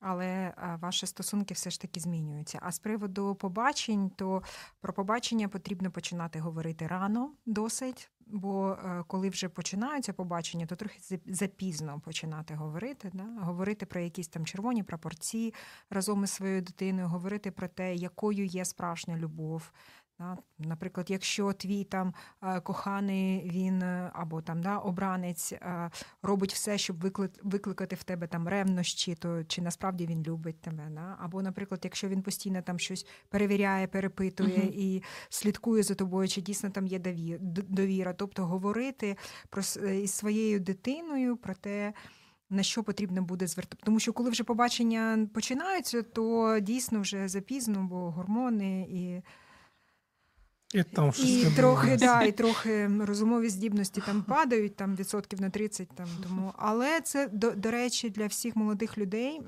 Але 0.00 0.54
ваші 0.80 1.06
стосунки 1.06 1.54
все 1.54 1.70
ж 1.70 1.80
таки 1.80 2.00
змінюються. 2.00 2.58
А 2.62 2.72
з 2.72 2.78
приводу 2.78 3.34
побачень, 3.34 4.10
то 4.10 4.42
про 4.80 4.92
побачення 4.92 5.48
потрібно 5.48 5.90
починати 5.90 6.40
говорити 6.40 6.86
рано, 6.86 7.32
досить. 7.46 8.10
Бо 8.30 8.72
е, 8.72 9.04
коли 9.06 9.28
вже 9.28 9.48
починаються 9.48 10.12
побачення, 10.12 10.66
то 10.66 10.76
трохи 10.76 11.00
запізно 11.26 12.00
починати 12.00 12.54
говорити. 12.54 13.10
Да? 13.14 13.26
Говорити 13.40 13.86
про 13.86 14.00
якісь 14.00 14.28
там 14.28 14.46
червоні 14.46 14.82
прапорці 14.82 15.54
разом 15.90 16.24
із 16.24 16.30
своєю 16.30 16.62
дитиною, 16.62 17.08
говорити 17.08 17.50
про 17.50 17.68
те, 17.68 17.94
якою 17.94 18.46
є 18.46 18.64
справжня 18.64 19.16
любов, 19.16 19.72
Наприклад, 20.58 21.10
якщо 21.10 21.52
твій 21.52 21.84
там 21.84 22.14
е, 22.42 22.60
коханий 22.60 23.50
він 23.50 23.82
е, 23.82 24.10
або 24.14 24.42
там 24.42 24.62
да, 24.62 24.78
обранець 24.78 25.52
е, 25.52 25.90
робить 26.22 26.52
все, 26.52 26.78
щоб 26.78 26.96
викликати 27.42 27.96
в 27.96 28.02
тебе 28.02 28.26
там 28.26 28.48
ревнощі, 28.48 29.14
то 29.14 29.44
чи 29.44 29.62
насправді 29.62 30.06
він 30.06 30.22
любить 30.22 30.60
тебе? 30.60 30.88
Да? 30.90 31.16
Або, 31.20 31.42
наприклад, 31.42 31.80
якщо 31.84 32.08
він 32.08 32.22
постійно 32.22 32.62
там 32.62 32.78
щось 32.78 33.06
перевіряє, 33.28 33.86
перепитує 33.86 34.58
uh-huh. 34.58 34.72
і 34.74 35.02
слідкує 35.28 35.82
за 35.82 35.94
тобою, 35.94 36.28
чи 36.28 36.40
дійсно 36.40 36.70
там 36.70 36.86
є 36.86 36.98
довіра, 37.68 38.12
тобто 38.12 38.46
говорити 38.46 39.16
про 39.50 39.62
із 39.90 40.12
своєю 40.12 40.60
дитиною 40.60 41.36
про 41.36 41.54
те. 41.54 41.92
На 42.50 42.62
що 42.62 42.82
потрібно 42.82 43.22
буде 43.22 43.46
звертати, 43.46 43.82
тому 43.84 44.00
що 44.00 44.12
коли 44.12 44.30
вже 44.30 44.44
побачення 44.44 45.28
починаються, 45.34 46.02
то 46.02 46.58
дійсно 46.60 47.00
вже 47.00 47.28
запізно, 47.28 47.84
бо 47.84 48.10
гормони 48.10 48.80
і 48.90 49.22
і 50.74 50.82
там 50.82 51.12
і 51.24 51.46
трохи, 51.56 51.96
да, 51.96 52.22
і 52.22 52.32
трохи 52.32 52.90
розумові 53.00 53.48
здібності 53.48 54.02
там 54.06 54.22
падають, 54.22 54.76
там 54.76 54.96
відсотків 54.96 55.40
на 55.40 55.50
30, 55.50 55.88
там 55.94 56.08
тому. 56.22 56.52
Але 56.56 57.00
це 57.00 57.28
до, 57.32 57.50
до 57.50 57.70
речі, 57.70 58.10
для 58.10 58.26
всіх 58.26 58.56
молодих 58.56 58.98
людей 58.98 59.40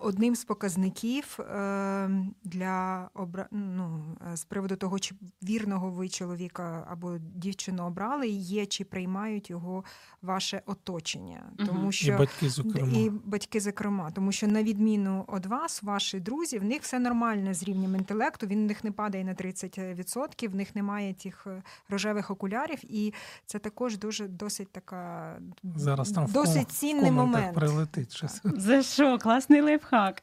Одним 0.00 0.34
з 0.34 0.44
показників 0.44 1.38
е, 1.40 2.10
для 2.44 3.08
обра... 3.14 3.46
ну, 3.50 4.04
е, 4.32 4.36
з 4.36 4.44
приводу 4.44 4.76
того, 4.76 4.98
чи 4.98 5.14
вірного 5.42 5.90
ви 5.90 6.08
чоловіка 6.08 6.86
або 6.90 7.18
дівчину 7.34 7.86
обрали, 7.86 8.28
є 8.28 8.66
чи 8.66 8.84
приймають 8.84 9.50
його 9.50 9.84
ваше 10.22 10.62
оточення, 10.66 11.42
тому 11.66 11.92
що 11.92 12.12
і 12.12 12.16
батьки 12.16 12.50
зокрема. 12.50 12.98
і 12.98 13.10
батьки, 13.10 13.60
зокрема, 13.60 14.10
тому 14.10 14.32
що 14.32 14.46
на 14.46 14.62
відміну 14.62 15.26
від 15.34 15.46
вас, 15.46 15.82
ваші 15.82 16.20
друзі, 16.20 16.58
в 16.58 16.64
них 16.64 16.82
все 16.82 16.98
нормально 16.98 17.54
з 17.54 17.62
рівнем 17.62 17.96
інтелекту. 17.96 18.46
Він 18.46 18.64
в 18.64 18.66
них 18.66 18.84
не 18.84 18.92
падає 18.92 19.24
на 19.24 19.34
30%, 19.34 20.48
в 20.48 20.54
них 20.54 20.76
немає 20.76 21.14
тих 21.14 21.46
е, 21.46 21.62
рожевих 21.88 22.30
окулярів, 22.30 22.78
і 22.82 23.14
це 23.46 23.58
також 23.58 23.98
дуже 23.98 24.28
досить 24.28 24.72
така 24.72 25.36
зараз 25.76 26.10
там 26.10 26.26
досить 26.32 26.68
в 26.68 26.72
цінний 26.72 27.10
момент. 27.10 27.54
Прилетить 27.54 28.16
щось. 28.16 28.40
За 28.44 28.82
що? 28.82 29.18
Класний 29.22 29.60
лайфхак. 29.60 30.22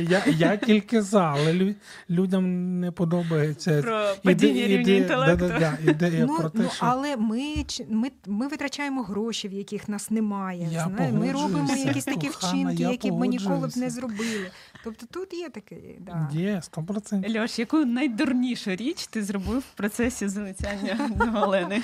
Я 0.00 0.24
я 0.26 0.56
тільки 0.56 1.02
за, 1.02 1.22
але 1.22 1.74
людям 2.10 2.80
не 2.80 2.90
подобається 2.90 3.82
про 3.82 4.06
падіння 4.22 4.66
рівня 4.66 4.94
інтелекту. 4.94 5.48
Да, 5.48 5.58
да, 5.58 5.90
ідея 5.90 6.26
ну, 6.26 6.36
про 6.36 6.50
те, 6.50 6.58
ну, 6.58 6.70
що... 6.70 6.86
Але 6.86 7.16
ми 7.16 7.54
ми, 7.88 8.10
ми 8.26 8.48
витрачаємо 8.48 9.02
гроші, 9.02 9.48
в 9.48 9.52
яких 9.52 9.88
нас 9.88 10.10
немає. 10.10 10.68
Я 10.72 10.84
Знає? 10.84 11.12
Ми 11.12 11.32
робимо 11.32 11.74
якісь 11.76 12.04
такі 12.04 12.28
вчинки, 12.28 12.82
які 12.82 13.10
б 13.10 13.14
ми 13.14 13.28
ніколи 13.28 13.68
б 13.68 13.76
не 13.76 13.90
зробили. 13.90 14.50
Тобто 14.84 15.06
тут 15.10 15.34
є 15.34 15.48
таке. 15.48 15.76
Да. 16.00 16.28
Є, 16.32 16.62
100%. 16.76 17.42
Льош, 17.42 17.58
яку 17.58 17.84
найдурнішу 17.84 18.70
річ 18.70 19.06
ти 19.06 19.22
зробив 19.22 19.58
в 19.58 19.76
процесі 19.76 20.28
залицяння 20.28 21.10
до 21.16 21.40
Олени? 21.40 21.82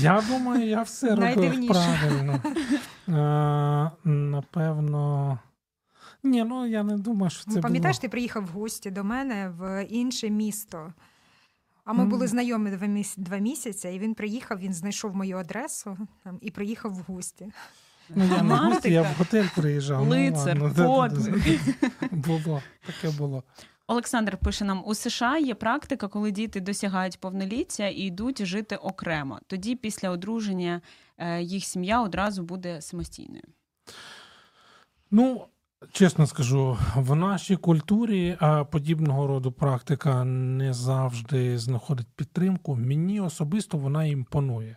Я 0.00 0.22
думаю, 0.28 0.68
я 0.68 0.82
все 0.82 1.14
робив 1.14 1.68
правильно. 1.68 2.42
А, 3.08 3.90
Напевно. 4.04 5.38
Ні, 6.22 6.44
ну 6.44 6.66
я 6.66 6.82
не 6.82 6.96
думаю, 6.96 7.30
що 7.30 7.44
це. 7.44 7.50
Ну, 7.50 7.60
Пам'ятаєш, 7.60 7.96
було... 7.96 8.02
ти 8.02 8.08
приїхав 8.08 8.44
в 8.44 8.48
гості 8.48 8.90
до 8.90 9.04
мене 9.04 9.48
в 9.58 9.84
інше 9.84 10.30
місто. 10.30 10.92
А 11.84 11.92
ми 11.92 12.04
mm. 12.04 12.08
були 12.08 12.26
знайомі 12.26 12.70
два, 12.70 12.86
міс... 12.86 13.14
два 13.16 13.38
місяці, 13.38 13.88
і 13.88 13.98
він 13.98 14.14
приїхав, 14.14 14.58
він 14.58 14.72
знайшов 14.72 15.16
мою 15.16 15.36
адресу 15.36 15.98
там, 16.24 16.38
і 16.40 16.50
приїхав 16.50 16.92
в 16.92 17.12
гості. 17.12 17.52
Ну, 18.14 18.24
я 18.24 18.42
не 18.42 18.54
в 18.54 18.58
гості, 18.58 18.92
я 18.92 19.02
в 19.02 19.14
готель 19.18 19.46
приїжджав. 19.56 20.06
Ну, 20.06 20.10
Лицар, 20.10 20.58
ну, 20.58 20.74
подвиг. 20.74 21.60
Було, 22.10 22.62
таке 22.86 23.16
було. 23.18 23.42
Олександр 23.86 24.36
пише 24.36 24.64
нам: 24.64 24.82
у 24.86 24.94
США 24.94 25.38
є 25.38 25.54
практика, 25.54 26.08
коли 26.08 26.30
діти 26.30 26.60
досягають 26.60 27.20
повноліття 27.20 27.88
і 27.88 28.00
йдуть 28.00 28.46
жити 28.46 28.76
окремо. 28.76 29.40
Тоді, 29.46 29.76
після 29.76 30.10
одруження, 30.10 30.80
е, 31.18 31.42
їх 31.42 31.64
сім'я 31.64 32.02
одразу 32.02 32.42
буде 32.42 32.80
самостійною. 32.80 33.44
Ну, 35.10 35.46
Чесно 35.92 36.26
скажу, 36.26 36.78
в 36.96 37.14
нашій 37.16 37.56
культурі 37.56 38.38
подібного 38.70 39.26
роду 39.26 39.52
практика 39.52 40.24
не 40.24 40.72
завжди 40.72 41.58
знаходить 41.58 42.06
підтримку. 42.16 42.76
Мені 42.76 43.20
особисто 43.20 43.78
вона 43.78 44.04
імпонує. 44.04 44.76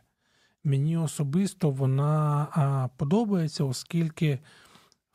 Мені 0.64 0.98
особисто 0.98 1.70
вона 1.70 2.90
подобається, 2.98 3.64
оскільки 3.64 4.40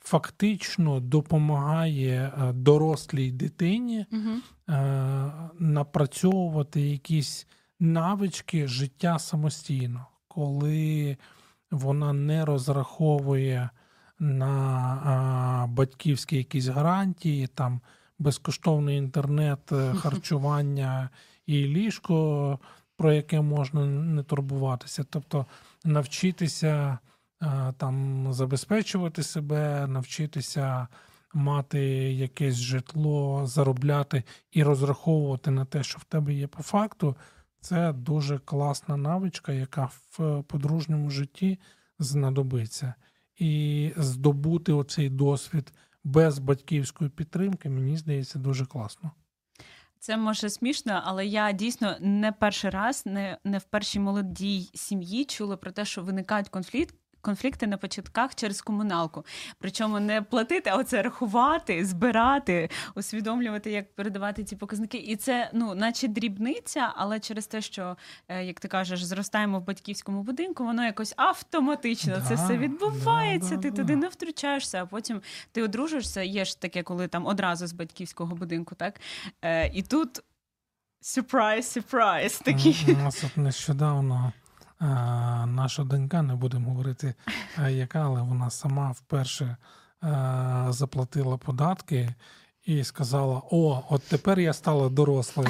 фактично 0.00 1.00
допомагає 1.00 2.32
дорослій 2.54 3.32
дитині 3.32 4.06
Угу. 4.12 4.74
напрацьовувати 5.58 6.80
якісь 6.80 7.46
навички 7.80 8.66
життя 8.66 9.18
самостійно, 9.18 10.06
коли 10.28 11.16
вона 11.70 12.12
не 12.12 12.44
розраховує 12.44 13.70
на 14.18 15.66
батьківські 15.68 16.36
якісь 16.36 16.66
гарантії, 16.66 17.46
там 17.46 17.80
безкоштовний 18.18 18.98
інтернет, 18.98 19.72
е, 19.72 19.92
харчування 19.98 21.10
і 21.46 21.66
ліжко, 21.66 22.58
про 22.96 23.12
яке 23.12 23.40
можна 23.40 23.86
не 23.86 24.22
турбуватися. 24.22 25.04
Тобто 25.10 25.46
навчитися 25.84 26.98
е, 27.42 27.74
там 27.76 28.26
забезпечувати 28.32 29.22
себе, 29.22 29.86
навчитися 29.86 30.88
мати 31.34 31.80
якесь 32.12 32.54
житло, 32.54 33.46
заробляти 33.46 34.22
і 34.50 34.62
розраховувати 34.62 35.50
на 35.50 35.64
те, 35.64 35.82
що 35.82 35.98
в 35.98 36.04
тебе 36.04 36.34
є 36.34 36.46
по 36.46 36.62
факту, 36.62 37.16
це 37.60 37.92
дуже 37.92 38.38
класна 38.38 38.96
навичка, 38.96 39.52
яка 39.52 39.84
в 40.18 40.42
подружньому 40.42 41.10
житті 41.10 41.58
знадобиться. 41.98 42.94
І 43.38 43.92
здобути 43.96 44.72
оцей 44.72 45.10
досвід 45.10 45.72
без 46.04 46.38
батьківської 46.38 47.10
підтримки, 47.10 47.68
мені 47.68 47.96
здається, 47.96 48.38
дуже 48.38 48.66
класно. 48.66 49.10
Це 49.98 50.16
може 50.16 50.50
смішно, 50.50 51.02
але 51.04 51.26
я 51.26 51.52
дійсно 51.52 51.96
не 52.00 52.32
перший 52.32 52.70
раз, 52.70 53.06
не, 53.06 53.38
не 53.44 53.58
в 53.58 53.64
першій 53.64 54.00
молодій 54.00 54.70
сім'ї 54.74 55.24
чула 55.24 55.56
про 55.56 55.72
те, 55.72 55.84
що 55.84 56.02
виникають 56.02 56.48
конфлікт. 56.48 56.94
Конфлікти 57.20 57.66
на 57.66 57.76
початках 57.76 58.34
через 58.34 58.60
комуналку. 58.62 59.24
Причому 59.58 60.00
не 60.00 60.22
платити, 60.22 60.70
а 60.70 60.76
оце 60.76 61.02
рахувати, 61.02 61.84
збирати, 61.84 62.70
усвідомлювати, 62.94 63.70
як 63.70 63.94
передавати 63.94 64.44
ці 64.44 64.56
показники. 64.56 64.98
І 64.98 65.16
це, 65.16 65.50
ну, 65.54 65.74
наче 65.74 66.08
дрібниця, 66.08 66.92
але 66.96 67.20
через 67.20 67.46
те, 67.46 67.60
що, 67.60 67.96
е, 68.28 68.44
як 68.44 68.60
ти 68.60 68.68
кажеш, 68.68 69.04
зростаємо 69.04 69.58
в 69.60 69.64
батьківському 69.64 70.22
будинку, 70.22 70.64
воно 70.64 70.84
якось 70.84 71.14
автоматично 71.16 72.16
Да, 72.16 72.22
це 72.28 72.34
все 72.34 72.58
відбувається. 72.58 73.56
да, 73.56 73.62
ти 73.62 73.70
да, 73.70 73.76
туди 73.76 73.92
да. 73.94 73.98
не 74.00 74.08
втручаєшся, 74.08 74.82
а 74.82 74.86
потім 74.86 75.22
ти 75.52 75.62
одружишся. 75.62 76.22
Є 76.22 76.44
ж 76.44 76.60
таке, 76.60 76.82
коли 76.82 77.08
там 77.08 77.26
одразу 77.26 77.66
з 77.66 77.72
батьківського 77.72 78.34
будинку, 78.36 78.74
так? 78.74 79.00
Е, 79.42 79.68
і 79.74 79.82
тут 79.82 80.20
сюрприз, 81.00 81.70
сюрприз 81.72 82.38
такий. 82.38 82.76
У 82.88 83.02
нас 83.02 83.24
от 83.24 83.36
нещодавно 83.36 84.32
наша 85.46 85.84
донька, 85.84 86.22
не 86.22 86.34
будемо 86.34 86.70
говорити, 86.70 87.14
яка, 87.68 87.98
але 87.98 88.22
вона 88.22 88.50
сама 88.50 88.90
вперше 88.90 89.56
заплатила 90.68 91.36
податки 91.36 92.14
і 92.64 92.84
сказала: 92.84 93.42
О, 93.50 93.84
от 93.88 94.02
тепер 94.02 94.40
я 94.40 94.52
стала 94.52 94.88
дорослою. 94.88 95.48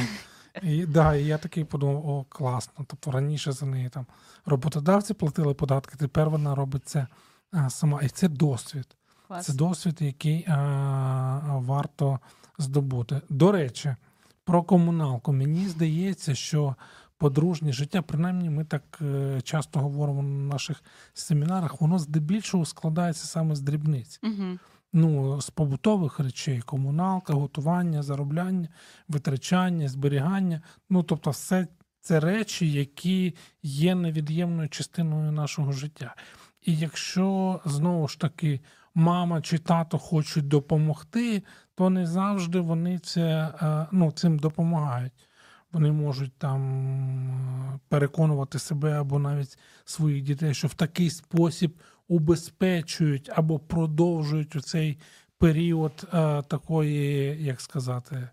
І, 0.62 0.86
да, 0.86 1.14
і 1.14 1.24
я 1.24 1.38
такий 1.38 1.64
подумав, 1.64 2.08
о, 2.08 2.24
класно. 2.28 2.84
Тобто 2.88 3.10
раніше 3.10 3.52
за 3.52 3.66
неї 3.66 3.88
там 3.88 4.06
роботодавці 4.46 5.14
платили 5.14 5.54
податки, 5.54 5.96
тепер 5.98 6.30
вона 6.30 6.54
робить 6.54 6.88
це 6.88 7.06
а, 7.52 7.70
сама. 7.70 8.02
І 8.02 8.08
це 8.08 8.28
досвід. 8.28 8.96
Клас. 9.28 9.46
Це 9.46 9.52
досвід, 9.52 9.96
який 10.00 10.44
а, 10.48 11.58
варто 11.58 12.18
здобути. 12.58 13.20
До 13.28 13.52
речі, 13.52 13.96
про 14.44 14.62
комуналку. 14.62 15.32
Мені 15.32 15.68
здається, 15.68 16.34
що 16.34 16.74
подружнє 17.18 17.72
життя, 17.72 18.02
принаймні, 18.02 18.50
ми 18.50 18.64
так 18.64 18.98
е, 19.02 19.40
часто 19.40 19.80
говоримо 19.80 20.22
на 20.22 20.52
наших 20.54 20.82
семінарах, 21.14 21.80
воно 21.80 21.98
здебільшого 21.98 22.64
складається 22.64 23.26
саме 23.26 23.54
з 23.54 23.60
дрібниць. 23.60 24.20
Угу. 24.22 24.58
Ну, 24.92 25.40
з 25.40 25.50
побутових 25.50 26.20
речей: 26.20 26.60
комуналка, 26.60 27.32
готування, 27.32 28.02
заробляння, 28.02 28.68
витрачання, 29.08 29.88
зберігання. 29.88 30.62
Ну, 30.90 31.02
тобто, 31.02 31.30
все 31.30 31.66
це 32.00 32.20
речі, 32.20 32.72
які 32.72 33.34
є 33.62 33.94
невід'ємною 33.94 34.68
частиною 34.68 35.32
нашого 35.32 35.72
життя. 35.72 36.14
І 36.62 36.76
якщо 36.76 37.60
знову 37.64 38.08
ж 38.08 38.20
таки 38.20 38.60
мама 38.94 39.42
чи 39.42 39.58
тато 39.58 39.98
хочуть 39.98 40.48
допомогти, 40.48 41.42
то 41.74 41.90
не 41.90 42.06
завжди 42.06 42.60
вони 42.60 42.98
це, 42.98 43.54
е, 43.62 43.86
ну, 43.92 44.12
цим 44.12 44.38
допомагають. 44.38 45.27
Вони 45.72 45.92
можуть 45.92 46.32
там 46.38 46.60
е, 47.74 47.78
переконувати 47.88 48.58
себе 48.58 49.00
або 49.00 49.18
навіть 49.18 49.58
своїх 49.84 50.22
дітей, 50.22 50.54
що 50.54 50.68
в 50.68 50.74
такий 50.74 51.10
спосіб 51.10 51.78
убезпечують 52.08 53.30
або 53.34 53.58
продовжують 53.58 54.56
у 54.56 54.60
цей 54.60 54.98
період 55.38 56.08
е, 56.14 56.42
такої, 56.42 57.44
як 57.44 57.60
сказати, 57.60 58.28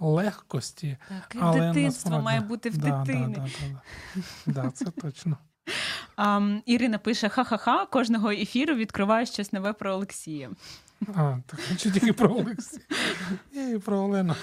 легкості. 0.00 0.96
Так, 1.08 1.36
Але 1.40 1.60
дитинство 1.60 2.10
насправді- 2.10 2.24
має 2.24 2.40
бути 2.40 2.70
в 2.70 2.78
да, 2.78 2.98
дитини. 2.98 3.34
Да, 3.36 3.40
да, 3.40 3.48
да, 3.60 4.22
да. 4.46 4.62
да, 4.62 4.70
це 4.70 4.84
точно. 4.84 5.36
А, 6.16 6.58
Ірина 6.66 6.98
пише: 6.98 7.28
ха-ха-ха, 7.28 7.86
кожного 7.86 8.30
ефіру 8.30 8.74
відкриває 8.74 9.26
щось 9.26 9.52
нове 9.52 9.72
про 9.72 9.92
Олексія. 9.92 10.50
А, 11.14 11.36
так 11.46 11.60
чи 11.76 11.90
тільки 11.90 12.12
про 12.12 12.30
Олексія. 12.30 12.82
І 13.54 13.78
про 13.78 13.98
Олену. 13.98 14.34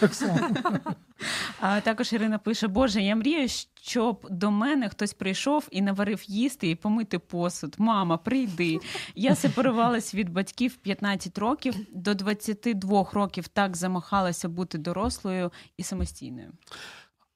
А 1.59 1.81
також 1.81 2.13
Ірина 2.13 2.37
пише: 2.37 2.67
Боже, 2.67 3.01
я 3.01 3.15
мрію, 3.15 3.47
щоб 3.81 4.27
до 4.29 4.51
мене 4.51 4.89
хтось 4.89 5.13
прийшов 5.13 5.67
і 5.71 5.81
наварив 5.81 6.23
їсти 6.27 6.69
і 6.69 6.75
помити 6.75 7.19
посуд. 7.19 7.75
Мама, 7.77 8.17
прийди. 8.17 8.79
Я 9.15 9.35
сепарувалась 9.35 10.15
від 10.15 10.29
батьків 10.29 10.75
15 10.75 11.37
років, 11.37 11.75
до 11.93 12.13
22 12.13 13.09
років 13.13 13.47
так 13.47 13.77
замахалася 13.77 14.49
бути 14.49 14.77
дорослою 14.77 15.51
і 15.77 15.83
самостійною. 15.83 16.51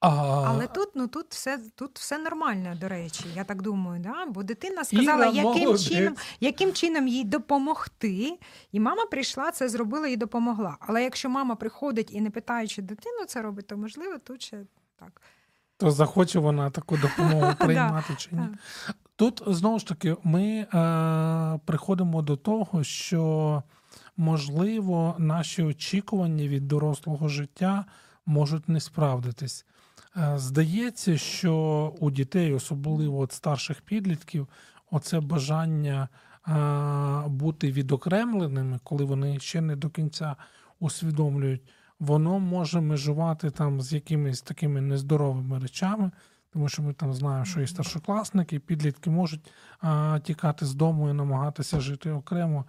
А, 0.04 0.44
Але 0.48 0.68
тут, 0.68 0.90
ну 0.96 1.08
тут 1.08 1.26
все 1.30 1.60
тут 1.76 2.00
все 2.00 2.18
нормально, 2.18 2.76
до 2.82 2.88
речі, 2.88 3.26
я 3.36 3.44
так 3.44 3.62
думаю, 3.62 4.02
да? 4.02 4.26
бо 4.26 4.44
дитина 4.44 4.84
сказала, 4.84 5.26
Іра, 5.26 5.36
яким 5.36 5.64
молодець. 5.64 5.88
чином, 5.88 6.16
яким 6.40 6.74
чином 6.74 7.08
їй 7.08 7.24
допомогти, 7.24 8.40
і 8.72 8.80
мама 8.80 9.06
прийшла, 9.06 9.52
це 9.52 9.70
зробила 9.70 10.08
і 10.08 10.18
допомогла. 10.18 10.78
Але 10.80 11.04
якщо 11.04 11.30
мама 11.30 11.56
приходить 11.56 12.14
і 12.14 12.22
не 12.22 12.30
питаючи 12.30 12.82
дитину 12.82 13.26
це 13.28 13.42
робить, 13.42 13.68
то 13.68 13.78
можливо 13.78 14.18
тут 14.18 14.42
ще 14.42 14.58
так. 15.00 15.22
то 15.78 15.92
захоче 15.92 16.40
вона 16.40 16.70
таку 16.70 16.98
допомогу 16.98 17.54
приймати 17.60 18.16
чи 18.18 18.30
ні. 18.32 18.48
Тут 19.16 19.44
знову 19.48 19.80
ж 19.80 19.88
таки 19.88 20.16
ми 20.24 20.44
е, 20.44 21.60
приходимо 21.66 22.22
до 22.22 22.38
того, 22.38 22.84
що 22.84 23.64
можливо 24.18 25.16
наші 25.18 25.64
очікування 25.64 26.48
від 26.48 26.68
дорослого 26.68 27.28
життя 27.28 27.86
можуть 28.26 28.70
не 28.70 28.80
справдитись. 28.80 29.66
Е, 30.18 30.38
здається, 30.38 31.18
що 31.18 31.56
у 32.00 32.12
дітей, 32.12 32.54
особливо 32.54 33.20
от 33.20 33.32
старших 33.32 33.82
підлітків, 33.82 34.48
оце 34.92 35.20
бажання 35.20 36.10
е, 36.48 37.28
бути 37.28 37.72
відокремленими, 37.72 38.80
коли 38.84 39.06
вони 39.06 39.40
ще 39.40 39.62
не 39.62 39.76
до 39.76 39.90
кінця 39.90 40.36
усвідомлюють, 40.80 41.62
воно 42.00 42.40
може 42.40 42.82
межувати 42.82 43.52
там 43.52 43.82
з 43.82 43.94
якимись 43.94 44.42
такими 44.42 44.82
нездоровими 44.82 45.60
речами. 45.60 46.12
Тому 46.54 46.70
що 46.70 46.84
ми 46.84 46.94
там 46.94 47.14
знаємо, 47.14 47.46
що 47.46 47.62
і 47.62 47.68
старшокласники, 47.68 48.56
і 48.56 48.60
підлітки 48.60 49.10
можуть 49.10 49.52
а, 49.80 50.20
тікати 50.24 50.66
з 50.66 50.74
дому 50.74 51.10
і 51.10 51.14
намагатися 51.14 51.80
жити 51.80 52.12
окремо. 52.12 52.66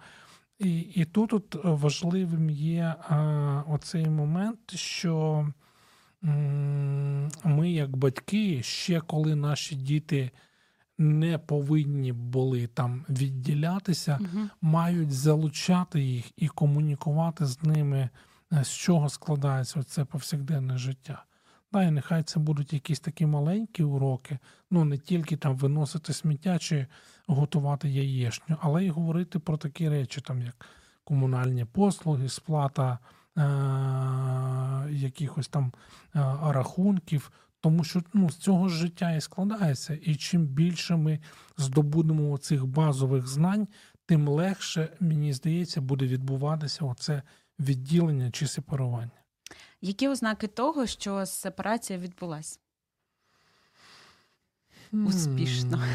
І, 0.59 0.79
і 0.79 1.05
тут 1.05 1.33
от 1.33 1.59
важливим 1.63 2.49
є 2.49 2.95
а, 3.09 3.63
оцей 3.67 4.09
момент, 4.09 4.71
що 4.75 5.47
ми, 7.43 7.71
як 7.71 7.97
батьки, 7.97 8.63
ще 8.63 9.01
коли 9.01 9.35
наші 9.35 9.75
діти 9.75 10.31
не 10.97 11.37
повинні 11.37 12.13
були 12.13 12.67
там 12.67 13.05
відділятися, 13.09 14.19
Угу. 14.21 14.47
мають 14.61 15.11
залучати 15.11 16.01
їх 16.01 16.25
і 16.37 16.47
комунікувати 16.47 17.45
з 17.45 17.63
ними, 17.63 18.09
е, 18.53 18.63
з 18.63 18.71
чого 18.71 19.09
складається 19.09 19.83
це 19.83 20.05
повсякденне 20.05 20.77
життя. 20.77 21.23
Да, 21.73 21.83
і 21.83 21.91
нехай 21.91 22.23
це 22.23 22.39
будуть 22.39 22.73
якісь 22.73 22.99
такі 22.99 23.25
маленькі 23.25 23.83
уроки, 23.83 24.39
ну 24.71 24.85
не 24.85 24.97
тільки 24.97 25.37
там 25.37 25.55
виносити 25.55 26.13
сміття 26.13 26.59
чи 26.59 26.87
готувати 27.27 27.89
яєчню, 27.89 28.57
але 28.61 28.85
й 28.85 28.89
говорити 28.89 29.39
про 29.39 29.57
такі 29.57 29.89
речі, 29.89 30.21
там 30.21 30.41
як 30.41 30.65
комунальні 31.03 31.65
послуги, 31.65 32.29
сплата 32.29 32.99
якихось 34.91 35.47
там 35.47 35.73
е- 36.15 36.19
рахунків. 36.41 37.31
Тому 37.61 37.83
що 37.83 38.03
ну, 38.13 38.29
з 38.29 38.37
цього 38.37 38.69
ж 38.69 38.75
життя 38.75 39.11
і 39.11 39.21
складається. 39.21 39.97
І 40.01 40.15
чим 40.15 40.45
більше 40.47 40.95
ми 40.95 41.19
здобудемо 41.57 42.37
цих 42.37 42.65
базових 42.65 43.27
знань, 43.27 43.67
тим 44.05 44.27
легше, 44.27 44.89
мені 44.99 45.33
здається, 45.33 45.81
буде 45.81 46.07
відбуватися 46.07 46.85
оце 46.85 47.21
відділення 47.59 48.31
чи 48.31 48.47
сепарування. 48.47 49.11
Які 49.81 50.07
ознаки 50.07 50.47
того, 50.47 50.85
що 50.87 51.25
сепарація 51.25 51.99
відбулася? 51.99 52.59
Успішно. 54.91 55.83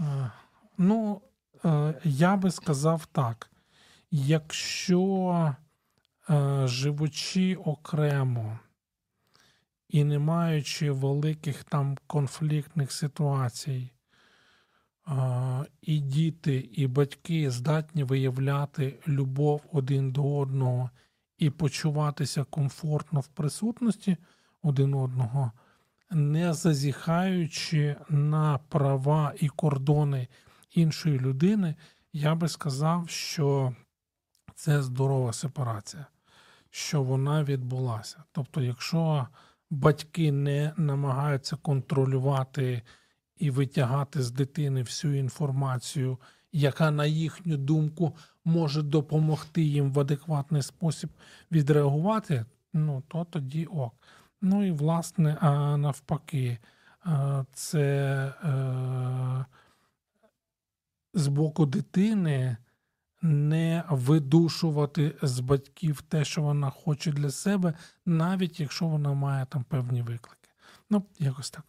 Е, 0.00 0.30
Ну, 0.78 1.20
е, 1.64 1.94
я 2.04 2.36
би 2.36 2.50
сказав 2.50 3.06
так: 3.06 3.50
якщо 4.10 5.30
е, 5.30 5.67
живучи 6.64 7.54
окремо 7.54 8.58
і 9.88 10.04
не 10.04 10.18
маючи 10.18 10.90
великих 10.90 11.64
там 11.64 11.98
конфліктних 12.06 12.92
ситуацій, 12.92 13.90
е, 15.08 15.12
і 15.82 15.98
діти, 15.98 16.56
і 16.56 16.86
батьки 16.86 17.50
здатні 17.50 18.04
виявляти 18.04 18.98
любов 19.08 19.62
один 19.72 20.12
до 20.12 20.36
одного 20.36 20.90
і 21.38 21.50
почуватися 21.50 22.44
комфортно 22.44 23.20
в 23.20 23.28
присутності 23.28 24.16
один 24.62 24.94
одного, 24.94 25.52
не 26.10 26.54
зазіхаючи 26.54 27.96
на 28.08 28.58
права 28.58 29.32
і 29.40 29.48
кордони 29.48 30.28
іншої 30.70 31.18
людини, 31.18 31.74
я 32.12 32.34
би 32.34 32.48
сказав, 32.48 33.08
що 33.08 33.74
це 34.54 34.82
здорова 34.82 35.32
сепарація, 35.32 36.06
що 36.78 37.02
вона 37.02 37.44
відбулася. 37.44 38.24
Тобто, 38.32 38.62
якщо 38.62 39.26
батьки 39.70 40.32
не 40.32 40.72
намагаються 40.76 41.56
контролювати 41.56 42.82
і 43.36 43.50
витягати 43.50 44.22
з 44.22 44.30
дитини 44.30 44.82
всю 44.82 45.14
інформацію, 45.18 46.18
яка, 46.52 46.90
на 46.90 47.06
їхню 47.06 47.56
думку, 47.56 48.16
може 48.44 48.82
допомогти 48.82 49.62
їм 49.62 49.92
в 49.92 50.00
адекватний 50.00 50.62
спосіб 50.62 51.10
відреагувати, 51.52 52.44
ну 52.72 53.02
то 53.08 53.24
тоді 53.24 53.64
ок. 53.64 53.94
Ну 54.40 54.66
і 54.66 54.70
власне, 54.70 55.36
а 55.40 55.76
навпаки, 55.76 56.58
це 57.52 57.84
е, 58.44 59.44
з 61.14 61.28
боку 61.28 61.66
дитини 61.66 62.56
не 63.22 63.84
видушувати 63.90 65.14
з 65.22 65.40
батьків 65.40 66.02
те, 66.02 66.24
що 66.24 66.42
вона 66.42 66.70
хоче 66.70 67.12
для 67.12 67.30
себе, 67.30 67.74
навіть 68.06 68.60
якщо 68.60 68.86
вона 68.86 69.12
має 69.12 69.46
там 69.46 69.64
певні 69.64 70.02
виклики. 70.02 70.48
Ну, 70.90 71.02
якось 71.18 71.50
так. 71.50 71.64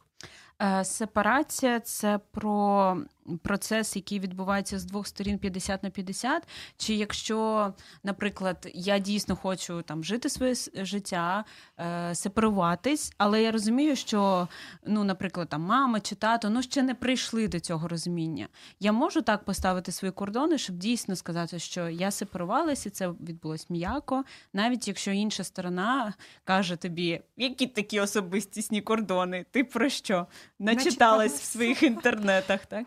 Е, 0.61 0.85
Сепарація 0.85 1.79
це 1.79 2.19
про 2.31 2.97
процес, 3.37 3.95
який 3.95 4.19
відбувається 4.19 4.79
з 4.79 4.85
двох 4.85 5.07
сторін 5.07 5.37
50 5.37 5.83
на 5.83 5.89
50, 5.89 6.47
Чи 6.77 6.93
якщо, 6.93 7.73
наприклад, 8.03 8.67
я 8.73 8.99
дійсно 8.99 9.35
хочу 9.35 9.81
там 9.81 10.03
жити 10.03 10.29
своє 10.29 10.55
життя, 10.73 11.45
е, 11.79 12.15
сепаруватись, 12.15 13.13
але 13.17 13.43
я 13.43 13.51
розумію, 13.51 13.95
що, 13.95 14.47
ну, 14.85 15.03
наприклад, 15.03 15.49
там 15.49 15.61
мама 15.61 15.99
чи 15.99 16.15
тато 16.15 16.49
ну 16.49 16.61
ще 16.61 16.83
не 16.83 16.95
прийшли 16.95 17.47
до 17.47 17.59
цього 17.59 17.87
розуміння. 17.87 18.47
Я 18.79 18.91
можу 18.91 19.21
так 19.21 19.43
поставити 19.45 19.91
свої 19.91 20.11
кордони, 20.11 20.57
щоб 20.57 20.77
дійсно 20.77 21.15
сказати, 21.15 21.59
що 21.59 21.89
я 21.89 22.11
сепарувалася, 22.11 22.89
і 22.89 22.91
це 22.91 23.09
відбулось 23.09 23.69
м'яко, 23.69 24.23
навіть 24.53 24.87
якщо 24.87 25.11
інша 25.11 25.43
сторона 25.43 26.13
каже 26.43 26.75
тобі, 26.75 27.21
які 27.37 27.67
такі 27.67 27.99
особистісні 27.99 28.81
кордони, 28.81 29.45
ти 29.51 29.63
про 29.63 29.89
що? 29.89 30.27
Начиталась. 30.59 31.39
в 31.41 31.43
своїх 31.43 31.83
інтернетах, 31.83 32.65
так? 32.65 32.85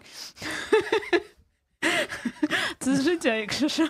Це 2.78 2.96
з 2.96 3.02
життя, 3.02 3.34
якщо 3.34 3.68
що. 3.68 3.88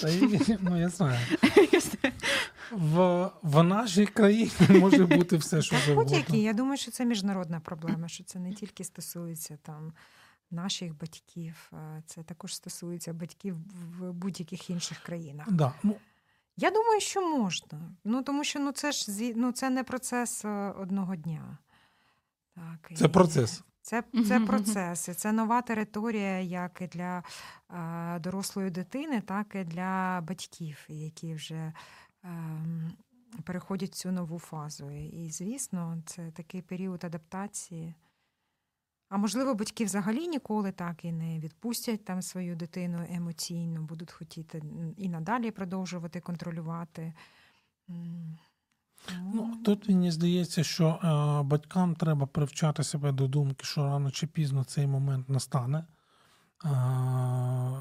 Та 0.00 0.08
й, 0.08 0.40
ну, 0.60 0.80
я 0.80 0.88
знаю. 0.88 1.18
В, 2.70 3.30
в 3.42 3.62
нашій 3.62 4.06
країні 4.06 4.50
може 4.68 5.06
бути 5.06 5.36
все, 5.36 5.62
що 5.62 5.76
завгодно. 5.76 6.02
Будь-які, 6.02 6.42
я 6.42 6.52
думаю, 6.52 6.76
що 6.76 6.90
це 6.90 7.04
міжнародна 7.04 7.60
проблема, 7.60 8.08
що 8.08 8.24
це 8.24 8.38
не 8.38 8.52
тільки 8.52 8.84
стосується 8.84 9.58
там 9.62 9.92
наших 10.50 10.98
батьків, 10.98 11.72
це 12.06 12.22
також 12.22 12.54
стосується 12.54 13.12
батьків 13.12 13.56
в 13.98 14.12
будь-яких 14.12 14.70
інших 14.70 14.98
країнах. 14.98 15.52
Да, 15.52 15.72
ну, 15.82 15.96
Я 16.56 16.70
думаю, 16.70 17.00
що 17.00 17.38
можна. 17.38 17.80
Ну 18.04 18.22
тому 18.22 18.44
що 18.44 18.60
ну 18.60 18.72
це 18.72 18.92
ж 18.92 19.32
ну, 19.36 19.52
це 19.52 19.70
не 19.70 19.84
процес 19.84 20.44
е, 20.44 20.48
одного 20.78 21.16
дня. 21.16 21.58
Так, 22.54 22.98
це 22.98 23.04
і 23.04 23.08
процес. 23.08 23.62
Це, 23.86 24.02
це 24.28 24.38
Мгм. 24.38 24.46
процес, 24.46 25.08
і 25.08 25.14
це 25.14 25.32
нова 25.32 25.62
територія, 25.62 26.40
як 26.40 26.78
і 26.80 26.86
для 26.86 27.22
е, 27.70 28.18
дорослої 28.18 28.70
дитини, 28.70 29.20
так 29.20 29.54
і 29.54 29.64
для 29.64 30.20
батьків, 30.20 30.84
які 30.88 31.34
вже 31.34 31.72
ем, 32.24 32.92
переходять 33.44 33.94
цю 33.94 34.12
нову 34.12 34.38
фазу. 34.38 34.90
І, 34.90 35.30
звісно, 35.30 36.02
це 36.06 36.30
такий 36.30 36.62
період 36.62 37.04
адаптації. 37.04 37.94
А 39.08 39.16
можливо, 39.16 39.54
батьки 39.54 39.84
взагалі 39.84 40.28
ніколи 40.28 40.72
так 40.72 41.04
і 41.04 41.12
не 41.12 41.38
відпустять 41.38 42.04
там 42.04 42.22
свою 42.22 42.56
дитину 42.56 43.06
емоційно, 43.10 43.82
будуть 43.82 44.12
хотіти 44.12 44.62
і 44.96 45.08
надалі 45.08 45.50
продовжувати 45.50 46.20
контролювати. 46.20 47.12
Ну, 49.34 49.54
тут 49.64 49.88
мені 49.88 50.10
здається, 50.10 50.64
що 50.64 50.86
е, 50.88 51.42
батькам 51.42 51.94
треба 51.94 52.26
привчати 52.26 52.84
себе 52.84 53.12
до 53.12 53.26
думки, 53.28 53.64
що 53.64 53.84
рано 53.84 54.10
чи 54.10 54.26
пізно 54.26 54.64
цей 54.64 54.86
момент 54.86 55.28
настане. 55.28 55.84
Е, 56.64 56.68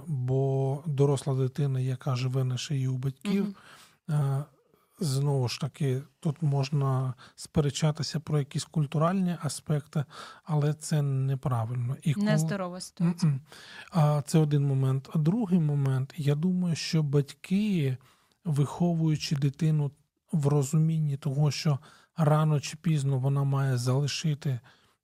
бо 0.07 0.83
доросла 0.85 1.35
дитина, 1.35 1.79
яка 1.79 2.15
живе 2.15 2.43
на 2.43 2.57
шиї 2.57 2.87
у 2.87 2.97
батьків, 2.97 3.55
е, 4.09 4.43
знову 4.99 5.47
ж 5.47 5.59
таки, 5.61 6.01
тут 6.19 6.41
можна 6.41 7.13
сперечатися 7.35 8.19
про 8.19 8.39
якісь 8.39 8.63
культуральні 8.65 9.35
аспекти, 9.41 10.05
але 10.43 10.73
це 10.73 11.01
неправильно. 11.01 11.95
І 12.03 12.13
коли- 12.13 12.25
Нездорова 12.25 12.81
ситуація. 12.81 13.39
А 13.91 14.21
це 14.25 14.39
один 14.39 14.67
момент. 14.67 15.09
А 15.13 15.17
другий 15.19 15.59
момент, 15.59 16.13
я 16.17 16.35
думаю, 16.35 16.75
що 16.75 17.03
батьки, 17.03 17.97
виховуючи 18.45 19.35
дитину 19.35 19.91
в 20.35 20.47
розумінні 20.47 21.17
того, 21.17 21.51
що 21.51 21.79
рано 22.17 22.59
чи 22.59 22.77
пізно 22.77 23.19
вона 23.19 23.43
має 23.43 23.77
залишити 23.77 24.59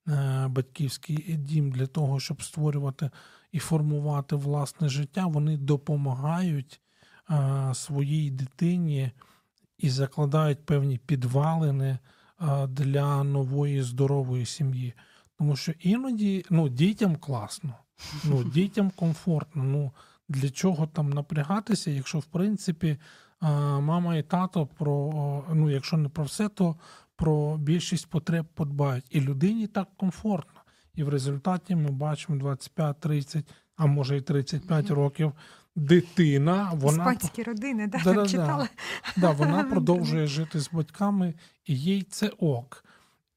е, 0.08 0.46
батьківський 0.48 1.36
дім 1.36 1.72
для 1.72 1.86
того, 1.86 2.20
щоб 2.20 2.42
створювати 2.42 3.10
і 3.52 3.58
формувати 3.58 4.36
власне 4.36 4.88
життя, 4.88 5.26
вони 5.26 5.56
допомагають 5.56 6.80
е, 7.30 7.70
своїй 7.74 8.30
дитині 8.30 9.10
і 9.78 9.90
закладають 9.90 10.66
певні 10.66 10.98
підвалини 10.98 11.98
е, 12.40 12.66
для 12.66 13.24
нової 13.24 13.82
здорової 13.82 14.46
сім'ї. 14.46 14.94
Тому 15.38 15.56
що 15.56 15.72
іноді 15.80 16.44
ну, 16.50 16.68
дітям 16.68 17.16
класно, 17.16 17.74
ну, 18.24 18.44
дітям 18.54 18.90
комфортно. 18.90 19.64
Ну, 19.64 19.92
для 20.28 20.50
чого 20.50 20.86
там 20.86 21.10
напрягатися, 21.10 21.90
якщо 21.90 22.18
в 22.18 22.24
принципі 22.24 22.98
мама 23.80 24.16
і 24.16 24.22
тато 24.22 24.66
про, 24.66 25.44
ну, 25.52 25.70
якщо 25.70 25.96
не 25.96 26.08
про 26.08 26.24
все, 26.24 26.48
то 26.48 26.76
про 27.16 27.56
більшість 27.56 28.10
потреб 28.10 28.46
подбають. 28.54 29.04
І 29.10 29.20
людині 29.20 29.66
так 29.66 29.88
комфортно. 29.96 30.60
І 30.94 31.04
в 31.04 31.08
результаті 31.08 31.76
ми 31.76 31.90
бачимо 31.90 32.38
25-30, 32.38 33.44
а 33.76 33.86
може 33.86 34.16
і 34.16 34.20
35 34.20 34.90
років 34.90 35.32
дитина, 35.76 36.70
вона 36.74 37.12
Іспанські 37.12 37.42
родини, 37.42 37.86
да, 37.86 37.98
Да-да-да. 37.98 38.28
читала. 38.28 38.68
Да, 39.16 39.30
вона 39.30 39.64
продовжує 39.64 40.26
жити 40.26 40.60
з 40.60 40.70
батьками, 40.72 41.34
і 41.66 41.76
їй 41.76 42.02
це 42.02 42.28
ок. 42.28 42.84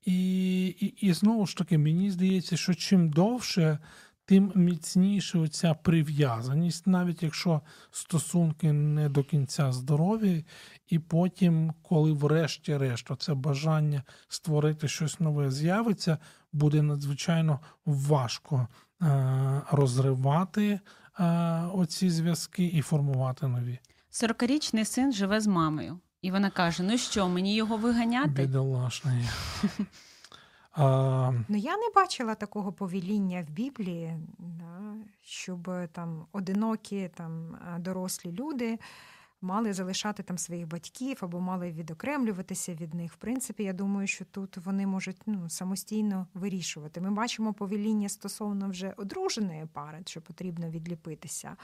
І, 0.06 0.66
і, 0.66 0.86
і 0.86 1.14
знову 1.14 1.48
ж 1.48 1.58
таки, 1.58 1.78
мені 1.78 2.12
здається, 2.12 2.58
що 2.58 2.74
чим 2.74 3.10
довше, 3.10 3.80
тим 4.26 4.52
міцніше 4.56 5.40
оця 5.40 5.74
прив'язаність, 5.74 6.88
навіть 6.88 7.24
якщо 7.24 7.62
стосунки 7.92 8.74
не 8.74 9.10
до 9.10 9.24
кінця 9.24 9.72
здорові, 9.72 10.46
і 10.88 11.00
потім, 11.00 11.74
коли 11.82 12.12
врешті-решт 12.12 13.12
це 13.20 13.34
бажання 13.34 14.04
створити 14.28 14.88
щось 14.88 15.20
нове 15.20 15.52
з'явиться, 15.52 16.18
буде 16.54 16.82
надзвичайно 16.82 17.60
важко 17.86 18.68
е, 19.02 19.62
розривати 19.72 20.80
е, 21.20 21.24
оці 21.74 22.10
зв'язки 22.10 22.66
і 22.66 22.82
формувати 22.82 23.48
нові. 23.48 23.80
40-річний 24.12 24.86
син 24.86 25.14
живе 25.14 25.42
з 25.42 25.48
мамою. 25.48 26.00
І 26.22 26.32
вона 26.32 26.50
каже: 26.50 26.84
ну 26.84 26.98
що, 26.98 27.30
мені 27.30 27.56
його 27.56 27.78
виганяти? 27.78 28.30
Бідолашний. 28.30 29.24
А, 30.76 31.32
Ну, 31.48 31.58
я 31.58 31.78
не 31.78 31.90
бачила 31.96 32.36
такого 32.36 32.72
повеління 32.72 33.46
в 33.50 33.52
Біблії, 33.52 34.18
да, 34.40 34.96
щоб 35.22 35.70
там 35.92 36.26
одинокі 36.32 37.10
там, 37.16 37.58
дорослі 37.80 38.32
люди 38.32 38.80
мали 39.42 39.74
залишати 39.74 40.24
там 40.24 40.38
своїх 40.38 40.68
батьків 40.68 41.18
або 41.22 41.40
мали 41.40 41.72
відокремлюватися 41.72 42.74
від 42.74 42.94
них. 42.94 43.14
В 43.14 43.16
принципі, 43.16 43.64
я 43.64 43.74
думаю, 43.74 44.08
що 44.08 44.26
тут 44.26 44.58
вони 44.58 44.88
можуть 44.88 45.18
ну, 45.26 45.50
самостійно 45.50 46.28
вирішувати. 46.34 47.02
Ми 47.02 47.12
бачимо 47.12 47.54
повеління 47.54 48.10
стосовно 48.10 48.70
вже 48.70 48.94
одруженої 48.98 49.66
пари, 49.74 50.02
що 50.06 50.22
потрібно 50.22 50.70
відліпитися. 50.70 51.56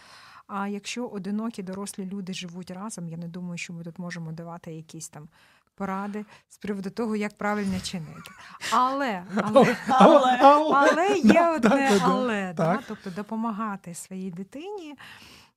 А 0.47 0.68
якщо 0.68 1.07
одинокі 1.07 1.64
дорослі 1.64 2.05
люди 2.05 2.34
живуть 2.34 2.72
разом, 2.72 3.07
я 3.07 3.18
не 3.18 3.28
думаю, 3.28 3.57
що 3.57 3.74
ми 3.74 3.84
тут 3.84 3.99
можемо 3.99 4.32
давати 4.32 4.74
якісь 4.74 5.09
там. 5.09 5.30
Поради 5.82 6.25
з 6.49 6.57
приводу 6.57 6.89
того, 6.89 7.15
як 7.15 7.38
правильно 7.38 7.79
чинити. 7.79 8.32
Але 8.71 9.23
але, 9.43 9.77
Але. 9.88 10.38
але 10.41 11.17
є 11.23 11.49
одне 11.49 11.99
але, 12.03 12.53
да, 12.53 12.79
тобто 12.88 13.09
допомагати 13.09 13.93
своїй 13.93 14.32
дитині 14.32 14.95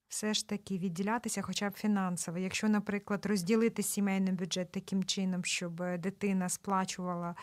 все 0.09 0.35
ж 0.35 0.49
таки 0.49 0.79
відділятися 0.79 1.43
хоча 1.43 1.70
б 1.70 1.75
фінансово. 1.75 2.39
Якщо, 2.39 2.68
наприклад, 2.68 3.27
розділити 3.27 3.83
сімейний 3.83 4.33
бюджет 4.33 4.72
таким 4.72 5.05
чином, 5.05 5.45
щоб 5.45 5.99
дитина 5.99 6.49
сплачувала 6.49 7.35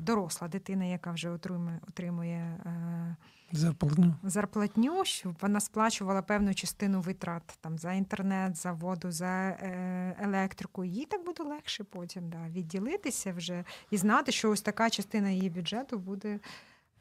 доросла 0.00 0.48
дитина, 0.48 0.84
яка 0.84 1.12
вже 1.12 1.30
отримує, 1.30 1.80
отримує 1.88 2.60
е, 2.66 3.16
Зарплатню. 3.52 4.14
зарплатню, 4.22 5.04
щоб 5.04 5.36
вона 5.40 5.60
сплачувала 5.60 6.22
певну 6.22 6.54
частину 6.54 7.00
витрат 7.00 7.58
там 7.60 7.78
за 7.78 7.92
інтернет, 7.92 8.56
за 8.56 8.72
воду, 8.72 9.10
за 9.10 9.26
е, 9.26 10.16
електрику. 10.20 10.84
Їй 10.84 11.04
так 11.04 11.24
буде 11.24 11.42
легше 11.42 11.84
потім 11.84 12.28
да, 12.28 12.48
відділитися 12.48 13.32
вже 13.32 13.64
і 13.90 13.96
знати, 13.96 14.32
що 14.32 14.50
ось 14.50 14.62
така 14.62 14.90
частина 14.90 15.30
її 15.30 15.50
бюджету 15.50 15.98
буде 15.98 16.38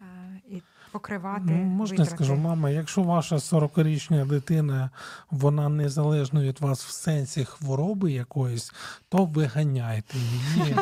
е, 0.01 0.41
і 0.47 0.61
покривати. 0.95 1.43
Ну, 1.45 1.55
можна 1.55 1.97
витрати. 1.97 2.15
скажу, 2.15 2.35
мама, 2.35 2.69
якщо 2.69 3.03
ваша 3.03 3.35
40-річна 3.35 4.27
дитина, 4.27 4.89
вона 5.31 5.69
незалежна 5.69 6.41
від 6.41 6.61
вас 6.61 6.85
в 6.85 6.89
сенсі 6.89 7.45
хвороби 7.45 8.11
якоїсь, 8.11 8.71
то 9.09 9.25
виганяйте 9.25 10.17
її. 10.17 10.75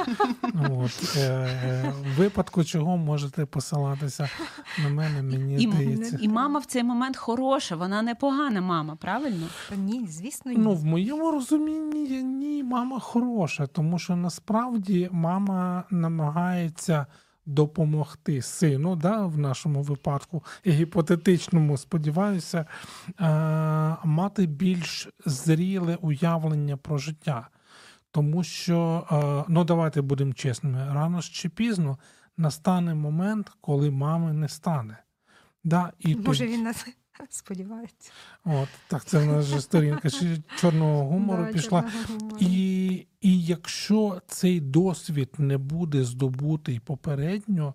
От, 0.70 1.16
е, 1.18 1.94
в 2.04 2.18
випадку 2.18 2.64
чого 2.64 2.98
можете 2.98 3.46
посилатися 3.46 4.30
на 4.84 4.90
мене, 4.90 5.22
мені 5.22 5.56
І, 5.56 5.72
здається. 5.72 6.18
і 6.22 6.28
мама 6.28 6.60
в 6.60 6.66
цей 6.66 6.84
момент 6.84 7.18
хороша, 7.18 7.76
вона 7.76 8.02
не 8.02 8.16
погана 8.16 8.62
мама, 8.62 8.96
правильно? 8.96 9.48
Та 9.70 9.76
ні, 9.76 10.08
звісно, 10.08 10.52
ні. 10.52 10.58
Ну, 10.58 10.74
в 10.74 10.86
моєму 10.86 11.32
розумінні 11.32 12.24
ні, 12.24 12.64
мама 12.64 13.00
хороша, 13.00 13.68
тому 13.68 14.00
що 14.00 14.16
насправді 14.16 15.10
мама 15.12 15.84
намагається 15.92 17.06
допомогти 17.46 18.42
сину, 18.42 18.96
да, 18.96 19.26
в 19.26 19.38
нашому 19.38 19.82
випадку, 19.82 20.44
і 20.64 20.72
гіпотетичному, 20.72 21.78
сподіваюся, 21.78 22.66
е- 23.20 23.98
мати 24.04 24.46
більш 24.46 25.10
зріле 25.26 25.96
уявлення 25.96 26.78
про 26.78 26.98
життя. 26.98 27.48
Тому 28.12 28.44
що, 28.44 29.08
е- 29.12 29.46
ну 29.48 29.64
давайте 29.64 30.02
будемо 30.02 30.34
чесними, 30.34 30.88
рано 30.94 31.22
чи 31.22 31.50
пізно 31.50 31.98
настане 32.38 32.96
момент, 32.96 33.52
коли 33.62 33.92
мами 33.92 34.34
не 34.34 34.50
стане. 34.50 34.98
Да, 35.64 35.92
і 36.00 36.16
Боже, 36.16 36.40
тоді- 36.40 36.54
він 36.54 36.64
нас 36.64 36.88
сподівається. 37.30 38.12
От, 38.46 38.70
так, 38.88 39.06
це 39.06 39.20
в 39.20 39.26
нас 39.26 39.46
же 39.46 39.62
сторінка 39.62 40.10
чорного 40.60 41.06
гумору 41.06 41.44
Да, 41.44 41.54
пішла. 41.54 41.92
чорного. 42.08 42.38
І, 42.40 42.88
і 43.22 43.42
якщо 43.46 44.22
цей 44.28 44.60
досвід 44.60 45.30
не 45.38 45.58
буде 45.58 46.04
здобутий 46.04 46.80
попередньо, 46.80 47.74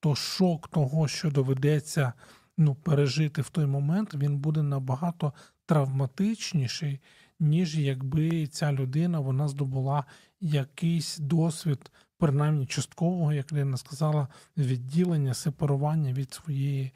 то 0.00 0.14
шок 0.14 0.68
того, 0.68 1.08
що 1.08 1.30
доведеться 1.30 2.12
ну, 2.58 2.74
пережити 2.74 3.42
в 3.42 3.48
той 3.48 3.66
момент, 3.66 4.14
він 4.14 4.38
буде 4.38 4.62
набагато 4.62 5.32
травматичніший, 5.66 7.00
ніж 7.40 7.78
якби 7.78 8.46
ця 8.46 8.72
людина 8.72 9.20
вона 9.20 9.48
здобула 9.48 10.04
якийсь 10.40 11.18
досвід, 11.18 11.92
принаймні 12.18 12.66
часткового, 12.66 13.32
як 13.32 13.52
Лена 13.52 13.76
сказала, 13.76 14.28
відділення, 14.56 15.34
сепарування 15.34 16.12
від 16.12 16.34
своєї 16.34 16.92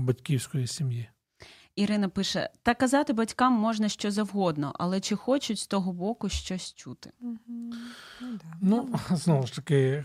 батьківської 0.00 0.66
сім'ї. 0.66 1.08
Ірина 1.76 2.08
пише: 2.08 2.50
та 2.62 2.74
казати 2.74 3.12
батькам 3.12 3.52
можна 3.52 3.88
що 3.88 4.10
завгодно, 4.10 4.72
але 4.78 5.00
чи 5.00 5.16
хочуть 5.16 5.58
з 5.58 5.66
того 5.66 5.92
боку 5.92 6.28
щось 6.28 6.74
чути? 6.74 7.12
Ну. 7.20 7.38
Ну, 8.60 8.94
знову 9.10 9.46
ж 9.46 9.54
таки, 9.54 10.04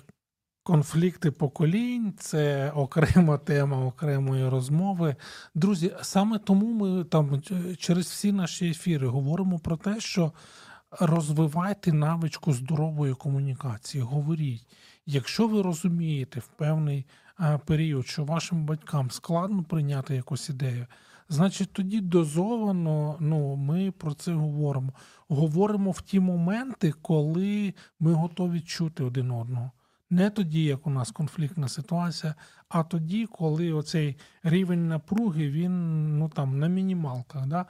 конфлікти 0.63 1.31
поколінь 1.31 2.13
це 2.17 2.71
окрема 2.71 3.37
тема 3.37 3.85
окремої 3.85 4.49
розмови. 4.49 5.15
Друзі, 5.55 5.95
саме 6.01 6.39
тому 6.39 6.65
ми 6.73 7.03
там 7.03 7.41
через 7.77 8.05
всі 8.05 8.31
наші 8.31 8.69
ефіри 8.69 9.07
говоримо 9.07 9.59
про 9.59 9.77
те, 9.77 9.99
що 9.99 10.33
розвивайте 10.99 11.93
навичку 11.93 12.53
здорової 12.53 13.13
комунікації. 13.13 14.03
Говоріть, 14.03 14.67
якщо 15.05 15.47
ви 15.47 15.61
розумієте 15.61 16.39
в 16.39 16.47
певний 16.47 17.05
е, 17.39 17.59
період, 17.65 18.07
що 18.07 18.23
вашим 18.25 18.65
батькам 18.65 19.11
складно 19.11 19.63
прийняти 19.63 20.15
якусь 20.15 20.49
ідею. 20.49 20.87
Значить, 21.29 21.73
тоді 21.73 22.01
дозовано 22.01 23.17
ну, 23.19 23.55
ми 23.55 23.91
про 23.91 24.13
це 24.13 24.33
говоримо. 24.33 24.93
Говоримо 25.29 25.91
в 25.91 26.01
ті 26.01 26.19
моменти, 26.19 26.93
коли 27.01 27.73
ми 27.99 28.13
готові 28.13 28.61
чути 28.61 29.03
один 29.03 29.31
одного. 29.31 29.71
Не 30.09 30.29
тоді, 30.29 30.63
як 30.63 30.87
у 30.87 30.89
нас 30.89 31.11
конфліктна 31.11 31.67
ситуація, 31.67 32.35
а 32.69 32.83
тоді, 32.83 33.25
коли 33.25 33.73
оцей 33.73 34.17
рівень 34.43 34.87
напруги 34.87 35.49
він 35.49 36.17
ну 36.17 36.29
там 36.29 36.59
на 36.59 36.67
мінімалках. 36.67 37.45
Да? 37.45 37.65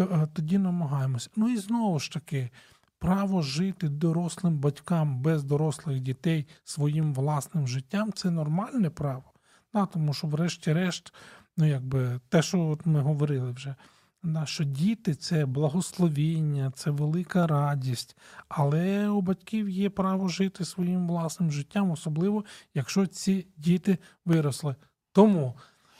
Е, 0.00 0.28
Тоді 0.32 0.58
намагаємося. 0.58 1.30
Ну 1.36 1.48
і 1.48 1.56
знову 1.56 1.98
ж 1.98 2.12
таки, 2.12 2.50
право 2.98 3.42
жити 3.42 3.88
дорослим 3.88 4.58
батькам 4.58 5.20
без 5.20 5.44
дорослих 5.44 6.00
дітей 6.00 6.46
своїм 6.64 7.14
власним 7.14 7.68
життям 7.68 8.12
це 8.12 8.30
нормальне 8.30 8.90
право. 8.90 9.32
Да? 9.74 9.86
Тому 9.86 10.14
що, 10.14 10.26
врешті-решт, 10.26 11.14
ну 11.56 11.66
якби 11.66 12.20
те, 12.28 12.42
що 12.42 12.66
от 12.66 12.86
ми 12.86 13.00
говорили 13.00 13.50
вже. 13.50 13.74
Да, 14.22 14.46
що 14.46 14.64
діти 14.64 15.14
це 15.14 15.46
благословіння, 15.46 16.72
це 16.74 16.90
велика 16.90 17.46
радість, 17.46 18.16
але 18.48 19.08
у 19.08 19.20
батьків 19.20 19.68
є 19.68 19.90
право 19.90 20.28
жити 20.28 20.64
своїм 20.64 21.08
власним 21.08 21.52
життям, 21.52 21.90
особливо 21.90 22.44
якщо 22.74 23.06
ці 23.06 23.46
діти 23.56 23.98
виросли. 24.24 24.76
Тому, 25.12 25.54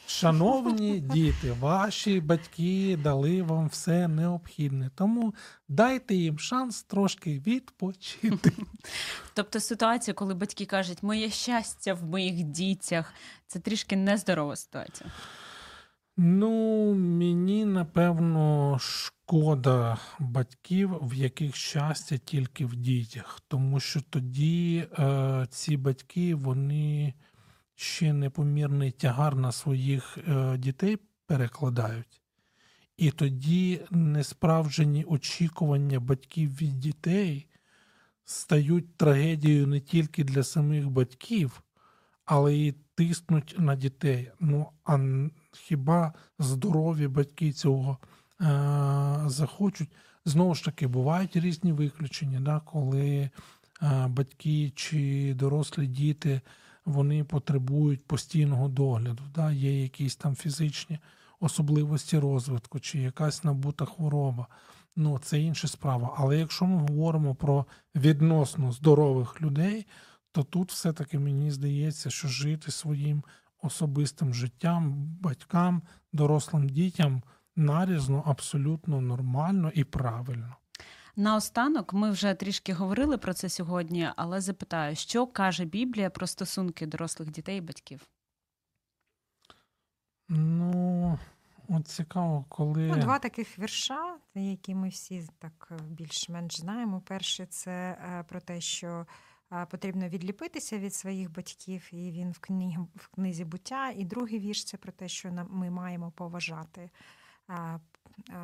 шановні 0.06 1.00
діти, 1.00 1.52
ваші 1.60 2.20
батьки 2.20 2.98
дали 3.02 3.42
вам 3.42 3.68
все 3.68 4.08
необхідне. 4.08 4.90
Тому 4.94 5.34
дайте 5.68 6.14
їм 6.14 6.38
шанс 6.38 6.82
трошки 6.82 7.42
відпочити. 7.46 8.52
Тобто 9.34 9.60
ситуація, 9.60 10.14
коли 10.14 10.34
батьки 10.34 10.66
кажуть, 10.66 11.02
моє 11.02 11.30
щастя 11.30 11.94
в 11.94 12.04
моїх 12.04 12.42
дітях, 12.42 13.14
це 13.46 13.58
трішки 13.58 13.96
нездорова 13.96 14.56
ситуація. 14.56 15.10
Ну, 16.16 16.94
мені 16.94 17.64
напевно 17.64 18.78
шкода 18.80 19.98
батьків, 20.18 20.98
в 21.02 21.14
яких 21.14 21.56
щастя 21.56 22.18
тільки 22.18 22.66
в 22.66 22.76
дітях, 22.76 23.40
тому 23.48 23.80
що 23.80 24.00
тоді 24.10 24.86
е, 24.98 25.46
ці 25.50 25.76
батьки 25.76 26.34
вони 26.34 27.14
ще 27.76 28.12
непомірний 28.12 28.90
тягар 28.90 29.36
на 29.36 29.52
своїх 29.52 30.18
е, 30.18 30.56
дітей 30.58 30.98
перекладають. 31.26 32.22
І 32.96 33.10
тоді 33.10 33.80
несправджені 33.90 35.04
очікування 35.04 36.00
батьків 36.00 36.56
від 36.60 36.80
дітей 36.80 37.46
стають 38.24 38.96
трагедією 38.96 39.66
не 39.66 39.80
тільки 39.80 40.24
для 40.24 40.42
самих 40.42 40.90
батьків, 40.90 41.62
але 42.24 42.56
і 42.56 42.74
тиснуть 42.94 43.54
на 43.58 43.76
дітей. 43.76 44.30
Ну 44.40 44.66
а 44.84 44.98
хіба 45.52 46.12
здорові 46.38 47.08
батьки 47.08 47.52
цього 47.52 47.98
е- 48.40 49.22
захочуть? 49.26 49.90
Знову 50.24 50.54
ж 50.54 50.64
таки, 50.64 50.86
бувають 50.86 51.36
різні 51.36 51.72
виключення, 51.72 52.40
да, 52.40 52.60
коли 52.60 53.30
е- 53.82 54.06
батьки 54.08 54.72
чи 54.74 55.34
дорослі 55.34 55.86
діти 55.86 56.40
вони 56.86 57.24
потребують 57.24 58.06
постійного 58.06 58.68
догляду. 58.68 59.22
Да, 59.34 59.52
є 59.52 59.82
якісь 59.82 60.16
там 60.16 60.34
фізичні 60.34 60.98
особливості 61.40 62.18
розвитку, 62.18 62.80
чи 62.80 62.98
якась 62.98 63.44
набута 63.44 63.84
хвороба. 63.84 64.46
Ну, 64.96 65.18
це 65.18 65.40
інша 65.40 65.68
справа. 65.68 66.14
Але 66.16 66.38
якщо 66.38 66.64
ми 66.64 66.78
говоримо 66.78 67.34
про 67.34 67.66
відносно 67.94 68.72
здорових 68.72 69.42
людей, 69.42 69.86
то 70.32 70.42
тут 70.42 70.72
все-таки 70.72 71.18
мені 71.18 71.50
здається, 71.50 72.10
що 72.10 72.28
жити 72.28 72.70
своїм 72.70 73.22
особистим 73.62 74.34
життям, 74.34 74.94
батькам, 75.20 75.82
дорослим 76.12 76.68
дітям 76.68 77.22
нарізно 77.56 78.22
абсолютно 78.26 79.00
нормально 79.00 79.70
і 79.74 79.84
правильно. 79.84 80.56
Наостанок, 81.18 81.92
ми 81.92 82.10
вже 82.10 82.34
трішки 82.34 82.72
говорили 82.72 83.18
про 83.18 83.34
це 83.34 83.48
сьогодні, 83.48 84.08
але 84.16 84.40
запитаю, 84.40 84.96
що 84.96 85.26
каже 85.26 85.64
Біблія 85.64 86.10
про 86.10 86.26
стосунки 86.26 86.86
дорослих 86.86 87.30
дітей 87.30 87.58
і 87.58 87.60
батьків? 87.60 88.08
Ну, 90.28 91.18
От 91.68 91.88
цікаво, 91.88 92.44
коли. 92.48 92.86
Ну, 92.86 92.96
два 92.96 93.18
таких 93.18 93.58
вірша, 93.58 94.16
які 94.34 94.74
ми 94.74 94.88
всі 94.88 95.28
так 95.38 95.68
е, 95.70 95.74
більш-менш 95.82 96.60
знаємо. 96.60 97.00
Перше, 97.00 97.46
це 97.46 97.70
е, 97.70 98.24
про 98.28 98.40
те, 98.40 98.60
що 98.60 99.06
е, 99.52 99.66
потрібно 99.66 100.08
відліпитися 100.08 100.78
від 100.78 100.94
своїх 100.94 101.32
батьків, 101.32 101.88
і 101.92 102.10
він 102.12 102.32
в 102.32 102.38
книгі 102.38 102.78
в 102.96 103.08
книзі 103.08 103.44
буття. 103.44 103.90
І 103.90 104.04
другий 104.04 104.38
вірш 104.38 104.64
це 104.64 104.76
про 104.76 104.92
те, 104.92 105.08
що 105.08 105.46
ми 105.50 105.70
маємо 105.70 106.10
поважати 106.10 106.90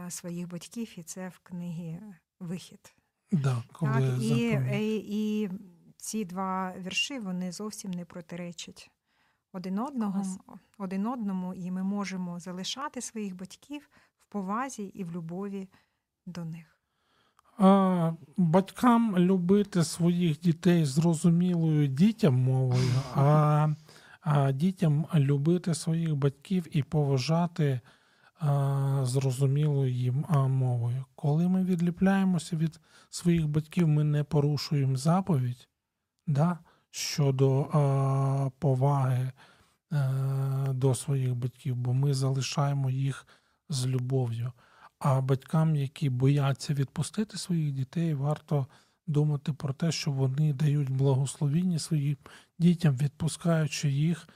своїх 0.09 0.49
батьків, 0.49 0.99
і 0.99 1.03
це 1.03 1.29
в 1.29 1.39
книгі 1.39 2.01
Вихід. 2.43 2.95
Да, 3.33 3.63
коли 3.73 3.93
Так, 3.93 4.21
і, 4.21 4.49
і, 4.73 5.43
і 5.43 5.51
ці 5.97 6.25
два 6.25 6.75
вірші 6.79 7.19
вони 7.19 7.53
зовсім 7.53 7.91
не 7.91 8.05
протиречать 8.05 8.91
один 9.53 9.79
одного, 9.79 10.25
один 10.79 11.07
одному, 11.07 11.55
і 11.55 11.71
ми 11.71 11.83
можемо 11.83 12.39
залишати 12.39 13.01
своїх 13.01 13.37
батьків 13.37 13.91
в 14.19 14.33
повазі 14.33 14.83
і 14.83 15.05
в 15.05 15.13
любові 15.13 15.69
до 16.27 16.45
них. 16.45 16.79
А, 17.59 18.13
батькам 18.37 19.19
любити 19.19 19.85
своїх 19.85 20.41
дітей 20.41 20.85
зрозумілою 20.85 21.87
дітям 21.87 22.35
мовою, 22.35 22.93
а, 23.15 23.69
а 24.21 24.53
дітям 24.53 25.07
любити 25.15 25.75
своїх 25.75 26.17
батьків 26.17 26.77
і 26.77 26.83
поважати 26.83 27.81
зрозумілою 29.03 29.93
їм 29.93 30.25
мовою. 30.49 31.05
Коли 31.15 31.49
ми 31.49 31.65
відліпляємося 31.65 32.57
від 32.57 32.81
своїх 33.11 33.49
батьків, 33.49 33.89
ми 33.89 34.05
не 34.05 34.25
порушуємо 34.25 34.97
заповідь 34.97 35.69
да, 36.27 36.59
щодо 36.91 38.53
поваги 38.59 39.33
е, 39.93 40.13
до 40.73 40.95
своїх 40.95 41.35
батьків, 41.35 41.77
бо 41.77 41.95
ми 41.95 42.15
залишаємо 42.15 42.91
їх 42.91 43.27
з 43.69 43.87
любов'ю. 43.87 44.53
А 44.99 45.21
батькам, 45.21 45.77
які 45.77 46.11
бояться 46.11 46.75
відпустити 46.75 47.39
своїх 47.39 47.73
дітей, 47.73 48.15
варто 48.15 48.67
думати 49.07 49.53
про 49.53 49.73
те, 49.73 49.93
що 49.93 50.11
вони 50.11 50.53
дають 50.53 50.91
благословіння 50.91 51.79
своїм 51.79 52.17
дітям, 52.59 52.97
відпускаючи 52.97 53.91
їх 53.91 54.29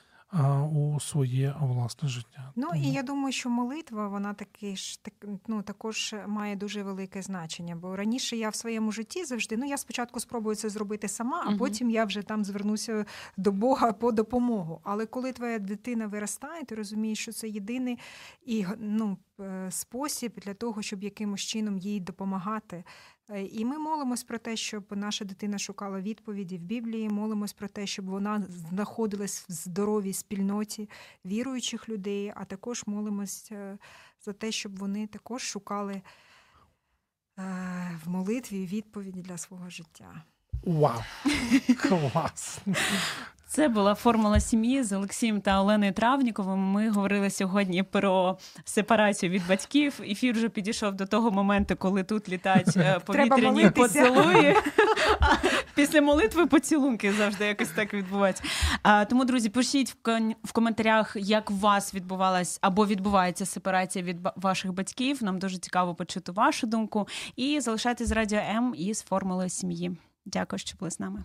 у 0.73 1.01
своє 1.01 1.55
власне 1.61 2.09
життя. 2.09 2.53
Ну 2.57 2.69
Тому- 2.71 2.83
і 2.85 2.93
я 2.93 3.03
думаю, 3.03 3.33
що 3.33 3.51
молитва 3.51 4.09
вона 4.09 4.35
таки 4.35 4.77
ж 4.77 5.03
так, 5.03 5.15
ну, 5.47 5.63
також 5.63 6.15
має 6.27 6.57
дуже 6.57 6.83
велике 6.83 7.23
значення. 7.23 7.77
Бо 7.77 7.97
раніше 7.97 8.37
я 8.37 8.49
в 8.49 8.55
своєму 8.55 8.93
житті 8.93 9.25
завжди 9.25 9.57
ну 9.57 9.67
я 9.67 9.77
спочатку 9.77 10.21
спробую 10.21 10.57
це 10.57 10.69
зробити 10.69 11.09
сама, 11.09 11.43
а 11.47 11.49
Мгм. 11.49 11.59
потім 11.59 11.91
я 11.91 12.05
вже 12.05 12.23
там 12.23 12.45
звернуся 12.45 13.05
до 13.37 13.53
Бога 13.53 13.93
по 13.93 14.13
допомогу. 14.13 14.81
Але 14.85 15.07
коли 15.07 15.33
твоя 15.33 15.59
дитина 15.59 16.07
виростає, 16.07 16.65
ти 16.65 16.75
розумієш, 16.75 17.19
що 17.19 17.33
це 17.33 17.49
єдиний 17.49 17.99
і 18.47 18.67
ну, 18.79 19.17
е, 19.41 19.71
спосіб 19.71 20.33
для 20.45 20.55
того, 20.55 20.83
щоб 20.83 21.03
якимось 21.05 21.41
чином 21.41 21.79
їй 21.79 22.01
допомагати. 22.01 22.85
Е, 23.31 23.43
І 23.45 23.65
ми 23.65 23.79
молимось 23.79 24.25
про 24.25 24.39
те, 24.39 24.57
щоб 24.57 24.85
наша 24.97 25.25
дитина 25.25 25.59
шукала 25.59 26.01
відповіді 26.01 26.59
в 26.59 26.61
Біблії. 26.61 27.09
Молимось 27.09 27.53
про 27.53 27.69
те, 27.69 27.87
щоб 27.87 28.07
вона 28.07 28.47
знаходилась 28.49 29.45
в 29.49 29.53
здоровій 29.53 30.13
спільноті 30.13 30.89
віруючих 31.25 31.89
людей, 31.89 32.33
а 32.37 32.45
також 32.45 32.83
молимось 32.87 33.49
е, 33.53 33.79
за 34.25 34.33
те, 34.33 34.53
щоб 34.53 34.79
вони 34.79 35.07
також 35.07 35.43
шукали 35.43 35.95
е, 35.95 36.03
в 38.05 38.09
молитві 38.09 38.67
відповіді 38.67 39.23
для 39.23 39.39
свого 39.39 39.71
життя. 39.71 40.23
Вау! 40.65 41.01
Клас! 41.81 42.59
Це 43.57 43.69
була 43.69 43.95
формула 43.95 44.41
сім'ї 44.41 44.83
з 44.83 44.93
Олексієм 44.93 45.41
та 45.41 45.61
Оленою 45.61 45.93
Травніковим. 45.93 46.59
Ми 46.59 46.91
говорили 46.91 47.31
сьогодні 47.31 47.83
про 47.83 48.39
сепарацію 48.65 49.33
від 49.33 49.47
батьків. 49.49 50.01
Ефір 50.11 50.35
вже 50.35 50.49
підійшов 50.49 50.95
до 50.95 51.07
того 51.07 51.31
моменту, 51.31 51.77
коли 51.77 52.05
тут 52.05 52.29
літають 52.29 52.77
е, 52.77 53.01
повітряні 53.05 53.71
поцілуї. 53.71 54.57
Після 55.75 56.01
молитви 56.01 56.47
поцілунки 56.47 57.13
завжди 57.13 57.45
якось 57.45 57.69
так 57.69 57.95
відбуваються. 57.95 58.43
Тому, 59.09 59.25
друзі, 59.25 59.49
пишіть 59.49 59.97
в 60.45 60.53
коментарях, 60.53 61.17
як 61.17 61.51
у 61.51 61.55
вас 61.55 61.95
відбувалась 61.95 62.59
або 62.61 62.87
відбувається 62.87 63.47
сепарація 63.47 64.05
від 64.05 64.17
ваших 64.37 64.73
батьків. 64.73 65.25
Нам 65.25 65.39
дуже 65.39 65.59
цікаво 65.59 65.95
почути 65.95 66.33
вашу 66.33 66.67
думку. 66.67 67.09
І 67.37 67.61
залишайтесь 67.61 68.09
з 68.09 68.13
радіо 68.13 68.39
М 68.39 68.75
із 68.77 69.03
формулою 69.03 69.49
сім'ї. 69.49 69.97
Дякую, 70.27 70.59
що 70.59 70.77
були 70.79 70.91
з 70.91 71.01
нами. 71.01 71.25